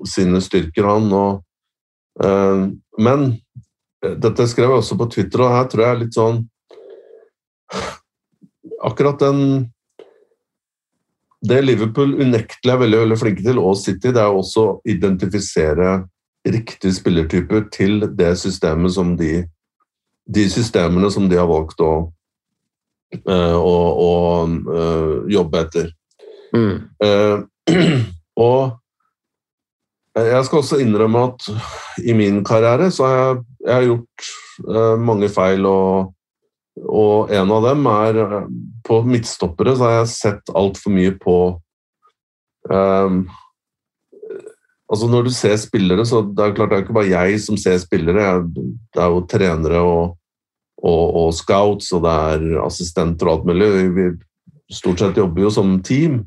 [0.09, 1.09] sine styrker, han.
[1.15, 1.41] Og,
[2.97, 3.25] men
[4.01, 6.39] dette skrev jeg også på Twitter, og her tror jeg er litt sånn
[8.83, 9.41] akkurat den
[11.45, 15.99] Det Liverpool unektelig er veldig, veldig flinke til, og City, det er også å identifisere
[16.45, 19.43] riktige spillertyper til det systemet som de
[20.25, 21.91] de systemene som de har valgt å,
[23.29, 24.13] uh, å, å
[24.45, 25.91] uh, jobbe etter.
[26.55, 26.89] Mm.
[27.03, 27.45] Uh,
[28.47, 28.81] og
[30.15, 31.49] jeg skal også innrømme at
[31.99, 34.27] i min karriere så har jeg, jeg har gjort
[35.03, 36.13] mange feil og
[36.83, 38.51] og en av dem er eh,
[38.85, 41.37] På midtstoppere så har jeg sett altfor mye på
[42.69, 43.23] um,
[44.91, 47.57] Altså Når du ser spillere, så det er klart det er ikke bare jeg som
[47.57, 48.43] ser spillere.
[48.53, 50.11] Det er jo trenere og,
[50.77, 53.69] og, og scouts, og det er assistenter og alt mulig.
[53.95, 54.05] Vi
[54.77, 56.19] stort sett jobber jo som team.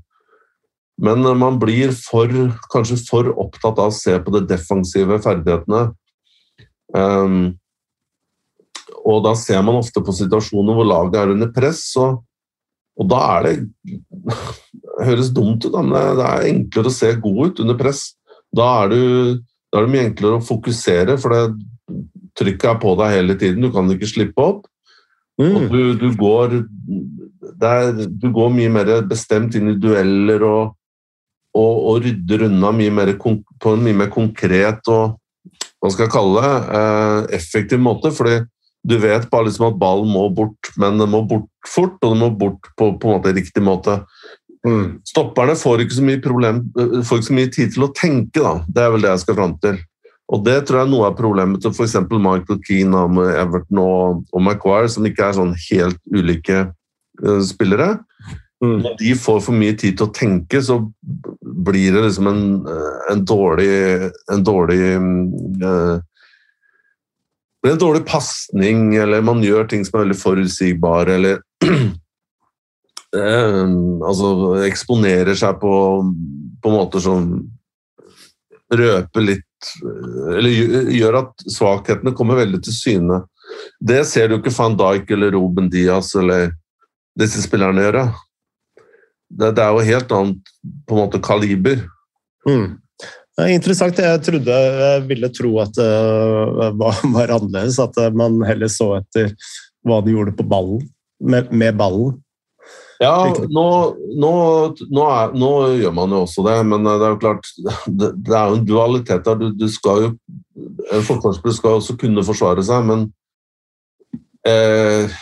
[0.98, 2.34] Men man blir for,
[2.74, 5.84] kanskje for opptatt av å se på de defensive ferdighetene.
[6.98, 7.57] Um,
[9.08, 12.22] og da ser man ofte på situasjoner hvor laget er under press, og,
[12.98, 13.54] og da er det
[13.88, 18.02] Det høres dumt ut, men det er enklere å se god ut under press.
[18.54, 19.38] Da er, du,
[19.70, 21.44] da er det mye enklere å fokusere, for det,
[22.38, 23.64] trykket er på deg hele tiden.
[23.64, 24.66] Du kan ikke slippe opp.
[25.38, 25.54] Mm.
[25.54, 26.58] Og du, du, går,
[27.62, 30.74] er, du, går mye mer bestemt inn i dueller og,
[31.54, 35.16] og, og rydder unna mye mer, på en mye mer konkret og
[35.78, 38.10] hva skal jeg kalle det, eh, effektiv måte.
[38.10, 38.40] fordi
[38.88, 42.22] du vet bare liksom at ballen må bort, men den må bort fort, og den
[42.22, 43.98] må bort på, på en måte riktig måte.
[44.66, 44.98] Mm.
[45.06, 48.54] Stopperne får ikke, problem, øh, får ikke, så mye tid til å tenke, da.
[48.66, 49.78] Det er vel det jeg skal fram til.
[50.28, 51.94] Og det tror jeg er noe av problemet til f.eks.
[52.10, 56.66] Michael Keane med Everton og, og Maguire, som ikke er sånn helt ulike
[57.24, 57.94] uh, spillere.
[58.60, 58.80] Mm.
[58.82, 60.82] Når de får for mye tid til å tenke, så
[61.64, 63.70] blir det liksom en, øh, en dårlig,
[64.34, 66.02] en dårlig uh,
[67.68, 71.40] blir en dårlig pasning, eller man gjør ting som er veldig forutsigbare, eller
[73.18, 73.74] eh,
[74.08, 74.30] altså
[74.64, 75.72] eksponerer seg på,
[76.62, 77.28] på måter som
[78.72, 79.44] røper litt
[80.36, 80.52] Eller
[80.94, 83.16] gjør at svakhetene kommer veldig til syne.
[83.80, 86.52] Det ser du ikke van Dijk eller Ruben Diaz eller
[87.18, 88.04] disse spillerne gjøre.
[89.28, 90.52] Det, det er jo helt annet
[90.86, 91.82] på en måte kaliber.
[92.46, 92.78] Mm.
[93.46, 93.98] Interessant.
[94.02, 95.90] Jeg trodde jeg ville tro at det
[96.80, 97.78] var, var annerledes.
[97.82, 99.34] At man heller så etter
[99.86, 100.82] hva de gjorde på ballen,
[101.22, 102.16] med, med ballen.
[102.98, 103.66] Ja, nå,
[104.18, 104.30] nå,
[104.90, 107.46] nå, er, nå, gjør man jo også det, men det er jo klart
[108.00, 109.38] Det, det er jo en dualitet der.
[109.38, 110.10] Du, du skal jo
[110.90, 113.04] En forsvarsspiller skal jo også kunne forsvare seg, men
[114.50, 115.14] eh,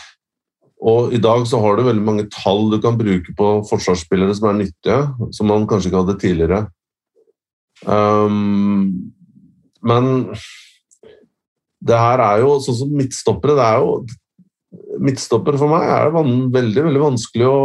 [0.81, 4.49] Og i dag så har du veldig mange tall du kan bruke på forsvarsspillere som
[4.49, 6.63] er nyttige, som man kanskje ikke hadde tidligere.
[7.85, 9.11] Um,
[9.85, 10.07] men
[11.87, 13.57] det her er jo sånn som midtstoppere.
[13.57, 13.99] Det er jo
[14.97, 16.21] Midtstopper for meg er det
[16.53, 17.59] veldig, veldig vanskelig å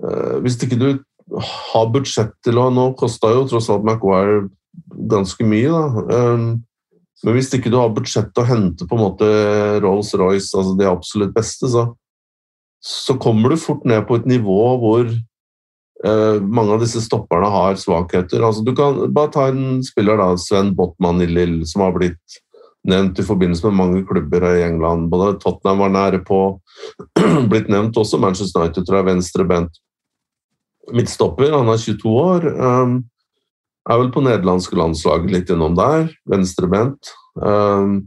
[0.00, 0.86] uh, Hvis ikke du
[1.74, 4.46] har budsjett til å Nå kosta jo tross alt Maguire
[5.10, 5.84] ganske mye, da.
[6.34, 6.46] Um,
[7.24, 9.28] men hvis ikke du har budsjett til å hente på en måte
[9.84, 11.84] Rolls-Royce, altså de absolutt beste, så,
[12.82, 15.12] så kommer du fort ned på et nivå hvor
[16.44, 18.42] mange av disse stopperne har svakheter.
[18.44, 22.40] Altså, du kan bare ta en spiller, da, Sven Botman i Lill, som har blitt
[22.84, 25.08] nevnt i forbindelse med mange klubber i England.
[25.12, 26.40] Både Tottenham var nære på,
[27.50, 28.20] blitt nevnt også.
[28.20, 29.80] Manchester United tror jeg venstre bent.
[30.92, 32.48] Midtstopper, han er 22 år.
[32.60, 32.96] Um,
[33.88, 36.10] er vel på nederlandske landslaget litt innom der.
[36.28, 37.12] Venstrebent.
[37.36, 38.04] Um,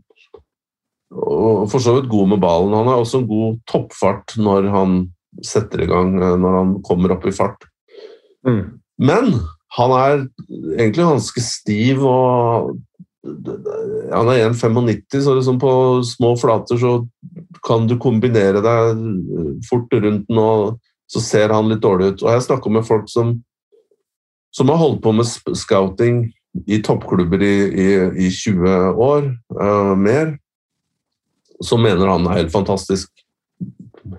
[1.13, 2.75] og for så vidt god med ballen.
[2.75, 4.97] Han har også en god toppfart når han
[5.45, 7.67] setter i gang, eh, når han kommer opp i fart.
[8.47, 8.63] Mm.
[8.97, 9.31] Men
[9.77, 10.19] han er
[10.77, 12.75] egentlig ganske stiv og
[13.27, 15.69] Han er 1,95, så liksom på
[16.07, 16.91] små flater så
[17.65, 19.01] kan du kombinere deg
[19.67, 20.77] fort rundt den, og
[21.11, 22.23] så ser han litt dårlig ut.
[22.23, 23.33] Og jeg snakker med folk som,
[24.55, 25.27] som har holdt på med
[25.59, 26.21] scouting
[26.71, 27.89] i toppklubber i, i,
[28.27, 29.27] i 20 år,
[29.59, 30.37] uh, mer,
[31.59, 33.11] som mener han er helt fantastisk.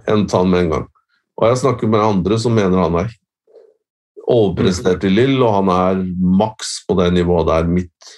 [0.04, 0.86] Hent han med en gang.
[1.40, 3.16] Og jeg snakker med andre som mener han er
[4.28, 6.02] overprestert i Lill, og han er
[6.40, 8.10] maks på det nivået der, midt,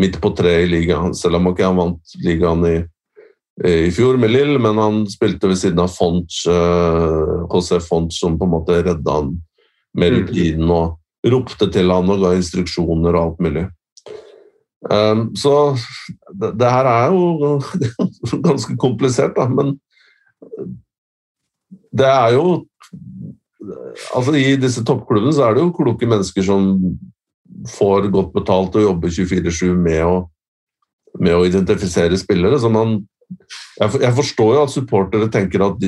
[0.00, 1.14] midt på treet i ligaen.
[1.16, 2.76] Selv om han ikke vant ligaen i,
[3.68, 8.38] i fjor med Lill, men han spilte ved siden av Fonch, uh, José Fonch, som
[8.40, 9.34] på en måte redda han
[9.98, 10.16] med mm.
[10.22, 13.66] rutinen og ropte til han og ga instruksjoner og alt mulig.
[14.88, 15.76] Um, så
[16.32, 17.58] det, det, her er jo
[18.48, 19.74] ganske komplisert, da, men
[21.92, 22.62] det er jo
[24.16, 26.74] altså I disse toppklubbene så er det jo kloke mennesker som
[27.68, 30.28] får godt betalt og jobber 24-7 med,
[31.20, 32.60] med, å identifisere spillere.
[32.60, 33.00] så man
[33.78, 35.84] jeg, forstår jo at supportere tenker at,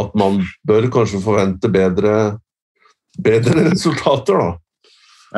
[0.00, 2.16] at man bør kanskje forvente bedre,
[3.24, 4.50] bedre resultater, da.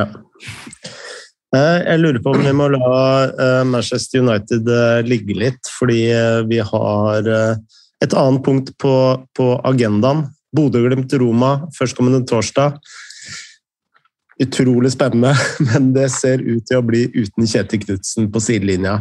[0.01, 0.07] Ja.
[1.51, 6.03] Eh, jeg lurer på om vi må la eh, Manchester United eh, ligge litt, fordi
[6.51, 8.95] vi har et annet punkt på,
[9.37, 12.79] på agendaen Bodø-Glimt-Roma førstkommende torsdag.
[14.41, 15.35] Utrolig spennende,
[15.69, 19.01] men det ser ut til å bli uten Kjetil Knutsen på sidelinja.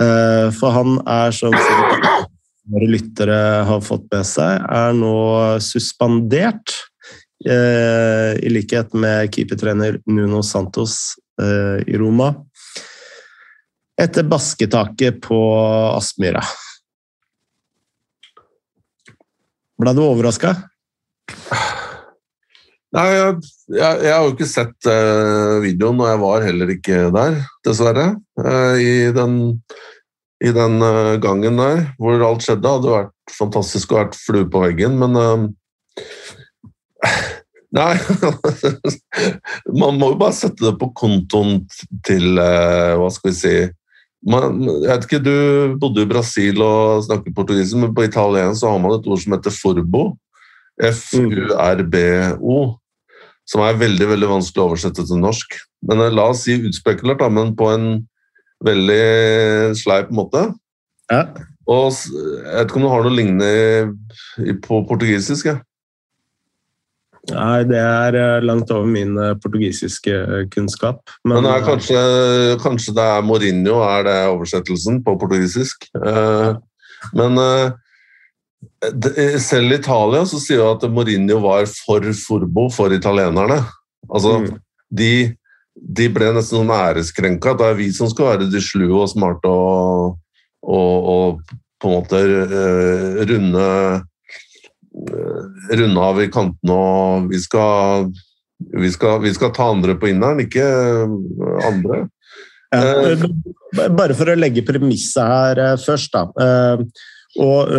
[0.00, 3.38] Eh, for han er, som våre lyttere
[3.68, 5.14] har fått med seg, er nå
[5.62, 6.74] suspendert.
[7.44, 12.32] Eh, I likhet med keepertrener Nuno Santos eh, i Roma.
[14.00, 15.38] Etter basketaket på
[15.94, 16.42] Aspmyra.
[19.80, 20.54] Ble du overraska?
[22.94, 23.30] Nei, jeg,
[23.74, 28.06] jeg, jeg, har jo ikke sett uh, videoen, og jeg var heller ikke der, dessverre.
[28.38, 29.34] Uh, I den,
[30.44, 34.46] i den uh, gangen der hvor alt skjedde, hadde det vært fantastisk å vært flue
[34.50, 35.10] på veggen, men
[37.74, 37.94] Nei,
[39.80, 41.64] man må jo bare sette det på kontoen
[42.06, 43.54] til Hva skal vi si
[44.24, 48.72] man, jeg vet ikke, Du bodde i Brasil og snakker portugisisk, men på italiensk så
[48.72, 50.04] har man et ord som heter forbo.
[50.82, 52.58] F-u-r-b-o.
[53.44, 55.58] Som er veldig veldig vanskelig å oversette til norsk.
[55.84, 57.88] Men eh, La oss si utspekulert, da, men på en
[58.64, 60.46] veldig sleip måte.
[61.12, 61.26] Ja.
[61.68, 65.52] Og Jeg vet ikke om du har noe lignende på portugisisk?
[65.52, 65.60] Ja.
[67.32, 71.00] Nei, det er eh, langt over min eh, portugisiske eh, kunnskap.
[71.24, 72.02] Men, men er kanskje,
[72.60, 75.88] kanskje, det er Mourinho, er det oversettelsen på portugisisk?
[77.14, 77.38] Men
[79.44, 83.60] selv i Italia så sier jo at Mourinho var for Forbo for italienerne.
[84.10, 84.62] Altså, mm.
[85.00, 85.12] de,
[85.76, 87.56] de, ble nesten sånn æreskrenka.
[87.60, 90.16] Det er vi som skal være de slu og smarte og,
[90.64, 92.24] og, og på en måte
[93.30, 93.68] runde
[94.94, 98.10] runde av i kantene, og vi skal,
[98.78, 100.64] vi skal, vi skal ta andre på inneren, ikke
[101.66, 102.04] andre.
[102.74, 106.24] Ja, bare for å legge premisset her først, da.
[107.42, 107.74] Og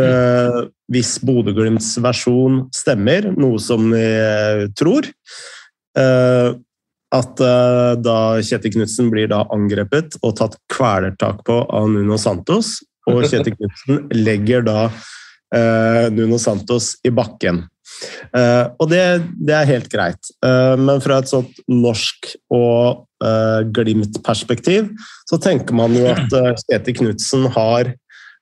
[0.92, 4.06] hvis Bodø-Glimts versjon stemmer, noe som vi
[4.76, 5.08] tror
[7.16, 7.44] At
[8.04, 13.56] da Kjetil Knutsen blir da angrepet og tatt kvelertak på av Nuno Santos, og Kjetil
[13.56, 14.90] Knutsen legger da
[16.12, 17.64] Nuno Santos i bakken.
[18.36, 19.02] Uh, og det,
[19.40, 20.32] det, er helt greit.
[20.44, 23.04] Uh, men fra et sånt norsk og
[23.74, 24.90] Glimt-perspektiv
[25.26, 26.34] så tenker man jo at
[26.68, 27.88] Kjetil Knutsen har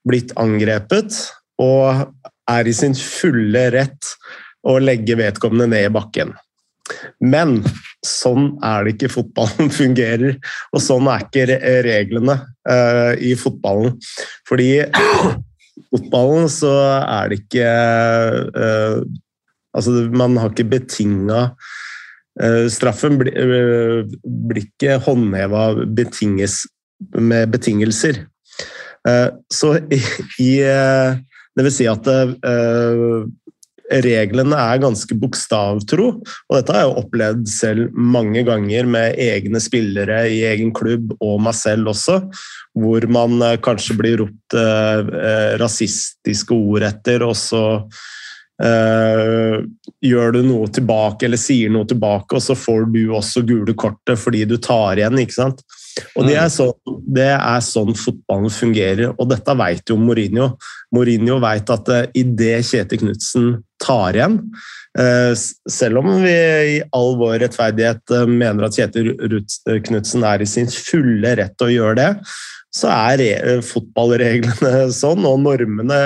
[0.03, 1.13] blitt angrepet
[1.61, 2.09] og
[2.49, 4.09] er i sin fulle rett
[4.67, 6.33] å legge vedkommende ned i bakken.
[7.23, 7.61] Men
[8.05, 10.37] sånn er det ikke fotballen fungerer,
[10.73, 12.37] og sånn er ikke reglene
[12.67, 13.95] uh, i fotballen.
[14.49, 14.69] Fordi
[15.93, 17.69] fotballen så er det ikke
[18.57, 19.03] uh,
[19.73, 21.39] Altså, man har ikke betinga
[22.41, 23.33] uh, Straffen blir,
[24.21, 25.71] blir ikke håndheva
[27.17, 28.21] med betingelser.
[29.07, 29.75] Eh, så
[30.39, 31.15] i eh,
[31.53, 33.01] Det vil si at eh,
[34.03, 40.23] reglene er ganske bokstavtro, og dette har jeg opplevd selv mange ganger med egne spillere
[40.31, 42.21] i egen klubb, og meg selv også,
[42.79, 44.57] hvor man kanskje blir ropt
[45.61, 47.63] rasistiske ord etter, og så
[48.63, 49.59] eh,
[50.03, 54.19] gjør du noe tilbake eller sier noe tilbake, og så får du også gule kortet
[54.19, 55.19] fordi du tar igjen.
[55.23, 55.63] ikke sant?
[56.17, 60.53] Og det er, så, det er sånn fotballen fungerer, og dette vet jo Mourinho.
[60.95, 63.51] Mourinho vet at uh, idet Kjetil Knutsen
[63.83, 64.37] tar igjen
[64.99, 66.33] uh, Selv om vi
[66.77, 69.13] i all vår rettferdighet uh, mener at Kjetil
[69.89, 72.11] Knutsen er i sin fulle rett til å gjøre det,
[72.73, 75.99] så er fotballreglene sånn, og normene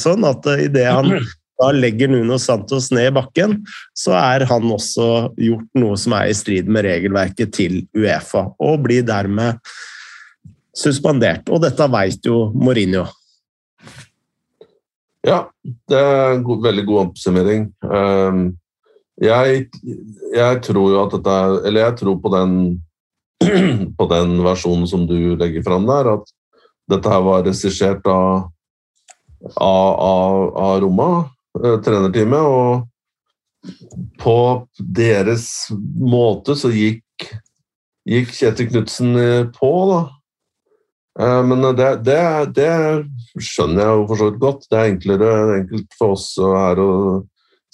[0.00, 1.12] sånn, at idet han
[1.60, 3.58] da legger Nuno Santos ned i bakken,
[3.94, 8.86] så er han også gjort noe som er i strid med regelverket til Uefa, og
[8.86, 9.60] blir dermed
[10.74, 11.46] suspendert.
[11.54, 13.06] Og dette vet jo Mourinho.
[15.24, 15.46] Ja,
[15.88, 17.68] det er en veldig god oppsummering.
[17.86, 18.42] Ehm,
[19.22, 19.68] jeg,
[20.34, 22.56] jeg, tror jo at dette er Eller jeg tror på den,
[23.98, 26.34] på den versjonen som du legger fram der, at
[26.90, 28.50] dette her var regissert av,
[29.56, 31.08] av, av, av Roma.
[31.54, 33.70] Eh, trenerteamet, og
[34.20, 34.38] på
[34.76, 35.46] deres
[36.02, 37.28] måte så gikk,
[38.08, 40.00] gikk Kjetil Knutsen eh, på, da.
[41.22, 42.18] Eh, men det, det,
[42.58, 42.72] det,
[43.38, 44.66] skjønner jeg jo for så vidt godt.
[44.66, 46.90] Det er enklere enkelt for oss her å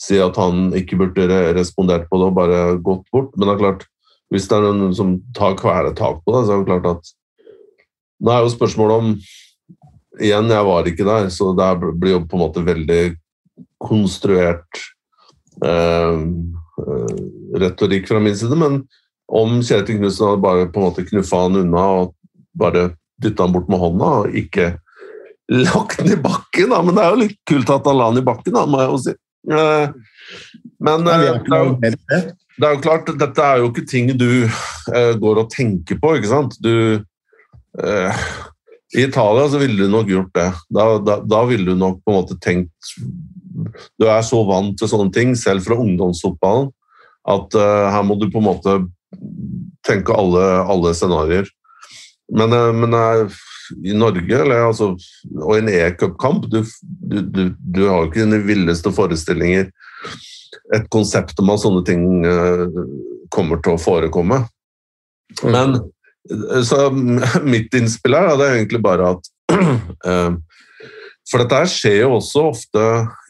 [0.00, 3.32] si at han ikke burde respondert på det og bare gått bort.
[3.36, 3.88] Men det er klart,
[4.32, 7.16] hvis det er noen som tar kvelertak på det, så er det klart at
[8.20, 9.14] Nå er jo spørsmålet om
[10.20, 13.14] Igjen, jeg var ikke der, så det blir jo på en måte veldig
[13.80, 14.82] konstruert
[15.64, 16.20] eh,
[16.82, 17.16] eh,
[17.60, 18.82] retorikk fra min side, men
[19.30, 22.14] om Kjetil Knutsen hadde bare på en måte knuffa han unna og
[22.58, 22.90] bare
[23.22, 24.72] dytta han bort med hånda og ikke
[25.66, 26.80] lagt den i bakken, da.
[26.84, 28.92] Men det er jo litt kult at han la den i bakken, da, må jeg
[28.92, 29.16] jo si.
[29.50, 29.94] Eh,
[30.80, 34.28] men eh, det er, jo, det er jo klart, dette er jo ikke ting du
[35.22, 36.56] går og tenker på, ikke sant.
[36.62, 37.00] Du
[38.90, 40.48] I Italia så ville du nok gjort det.
[40.74, 42.94] Da, da, da ville du nok på en måte tenkt
[44.00, 46.70] du er så vant til sånne ting, selv fra ungdomsfotballen,
[47.28, 48.76] at uh, her må du på en måte
[49.86, 51.48] tenke alle, alle scenarioer.
[52.32, 53.40] Men, uh, men uh,
[53.86, 54.92] i Norge, eller, altså,
[55.38, 59.70] og i en e-cupkamp, du, du, du, du, har ikke dine villeste forestillinger
[60.74, 62.02] et konsept om at sånne ting
[63.30, 64.40] kommer til å forekomme.
[65.42, 65.50] Mm.
[65.54, 66.88] Men så
[67.54, 69.30] mitt innspill her er egentlig bare at
[71.30, 72.84] For dette skjer jo også ofte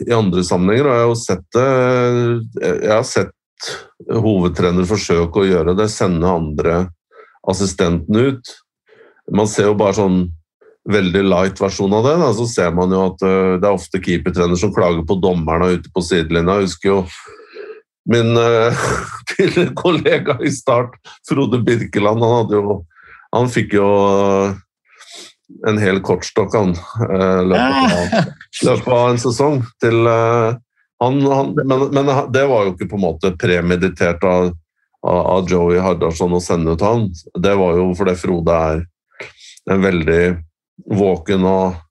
[0.07, 1.69] i andre sammenhenger, og jeg har jo sett det
[2.65, 3.37] Jeg har sett
[4.09, 6.87] hovedtrener forsøke å gjøre det, sende andre
[7.51, 8.53] assistenten ut.
[9.31, 10.23] Man ser jo bare sånn
[10.91, 12.15] veldig light versjon av det.
[12.23, 12.31] Da.
[12.37, 15.93] Så ser man jo at uh, det er ofte keepertrener som klager på dommerne ute
[15.93, 16.57] på sidelinja.
[16.61, 17.03] Jeg husker jo
[18.11, 20.97] min uh, kollega i Start,
[21.29, 22.81] Frode Birkeland, han, hadde jo,
[23.37, 23.91] han fikk jo
[25.69, 26.75] en hel kortstokk han
[27.51, 28.15] løp
[28.65, 29.63] løpet av en sesong.
[29.83, 30.57] Til, uh,
[31.01, 34.53] han, han, men, men, det var jo ikke på en måte premeditert av,
[35.07, 37.09] av, Joey Hardarson å sende ut han.
[37.41, 38.85] Det var jo fordi Frode er
[39.71, 40.25] en veldig
[40.97, 41.87] våken og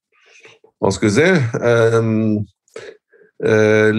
[0.80, 1.26] Hva skal vi si
[1.68, 2.12] en,
[3.44, 3.98] uh,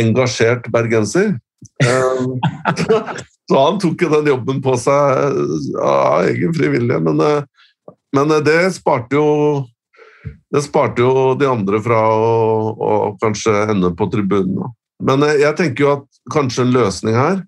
[0.00, 1.36] engasjert bergenser.
[3.48, 6.98] så han tok jo den jobben på seg av egen frivillige.
[7.06, 7.22] Men
[8.14, 9.28] men eh, det sparte jo
[10.54, 12.30] det sparte jo de andre fra å,
[12.72, 14.70] å kanskje ende på tribunen.
[15.04, 17.42] Men eh, jeg tenker jo at kanskje en løsning her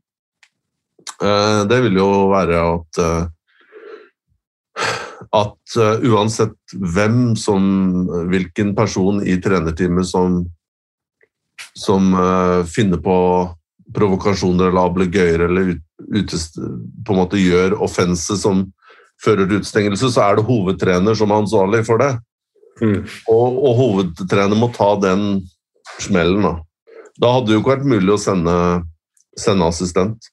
[1.22, 3.02] eh, Det vil jo være at
[5.36, 5.74] at
[6.06, 7.64] uansett hvem som
[8.30, 10.44] Hvilken person i trenerteamet som
[11.76, 12.08] som
[12.68, 13.16] finner på
[13.96, 16.36] provokasjoner eller ablegøyer eller ut,
[17.04, 18.62] på en måte gjør offense som
[19.24, 22.12] fører utstengelse, så er det hovedtrener som er ansvarlig for det.
[22.82, 23.02] Mm.
[23.32, 25.26] Og, og hovedtrener må ta den
[26.02, 26.44] smellen.
[26.44, 26.54] Da,
[27.22, 28.56] da hadde det jo ikke vært mulig å sende,
[29.40, 30.30] sende assistent.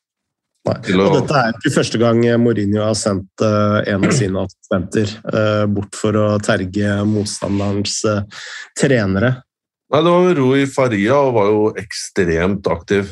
[0.64, 0.78] Nei.
[0.96, 5.64] Og dette er ikke første gang Mourinho har sendt eh, en av sine assistenter eh,
[5.68, 8.22] bort for å terge motstanderens eh,
[8.80, 9.34] trenere.
[9.92, 13.12] Nei, det var Rui Faria og var jo ekstremt aktiv.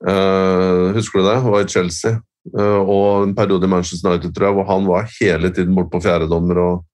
[0.00, 1.38] Uh, husker du det?
[1.44, 2.18] Han var i Chelsea.
[2.60, 5.90] Eh, og en periode i Manchester United tror jeg, hvor han var hele tiden bort
[5.92, 6.62] på fjerdedommer.
[6.68, 6.86] Og,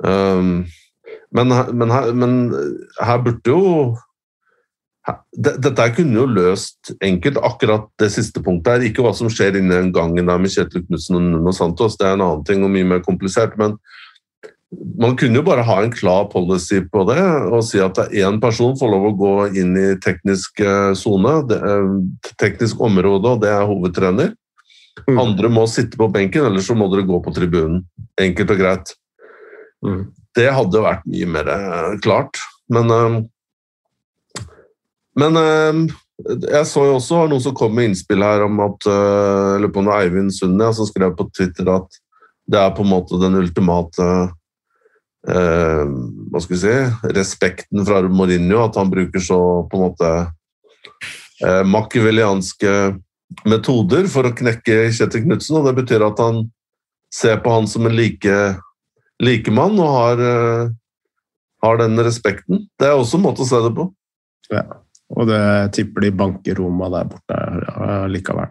[0.00, 0.64] Ehm,
[1.36, 2.30] men, men, her- men
[3.00, 3.96] her burde jo
[5.06, 8.86] her- Dette kunne jo løst enkelt, akkurat det siste punktet her.
[8.88, 12.06] Ikke hva som skjer inni den gangen der med Kjetil Knutsen og Nuno Santos, det
[12.08, 13.58] er en annen ting og mye mer komplisert.
[13.58, 13.76] men
[14.98, 18.76] man kunne jo bare ha en klar policy på det og si at én person
[18.78, 21.88] får lov å gå inn i teknisk eh, sone, er
[22.38, 24.34] teknisk område, og det er hovedtrener.
[25.08, 25.18] Mm.
[25.22, 27.84] Andre må sitte på benken, eller så må dere gå på tribunen.
[28.20, 28.92] Enkelt og greit.
[29.84, 30.02] Mm.
[30.36, 32.40] Det hadde vært mye mer eh, klart.
[32.70, 33.20] Men eh,
[35.20, 35.80] Men eh,
[36.20, 39.80] jeg så jo også noen som kom med innspill her om at Jeg lurer på
[39.82, 41.96] om Eivind Sunde som skrev på Twitter at
[42.50, 44.06] det er på en måte den ultimate
[45.28, 45.84] eh,
[46.30, 46.76] Hva skal vi si
[47.16, 49.40] Respekten fra Mourinho, at han bruker så
[49.70, 50.10] på en måte
[51.44, 52.74] eh, machiavellianske
[53.48, 56.44] metoder for å knekke Kjetil Knutsen, og det betyr at han
[57.14, 58.36] ser på han som en like,
[59.22, 60.70] likemann og har, eh,
[61.64, 62.68] har den respekten.
[62.78, 63.90] Det er også en måte å se det på.
[65.10, 65.42] Og det
[65.74, 68.50] tipper de banker Roma der borte ja, likevel.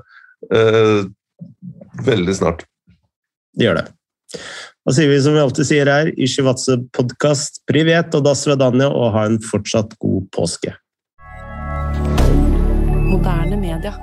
[0.55, 1.07] eh,
[2.05, 2.66] veldig snart.
[3.57, 3.86] Det gjør det.
[4.89, 8.89] Da sier vi som vi alltid sier her, i Shivatse podkast, privet og das vedanje,
[8.89, 10.76] og ha en fortsatt god påske.
[13.09, 13.97] Moderne media.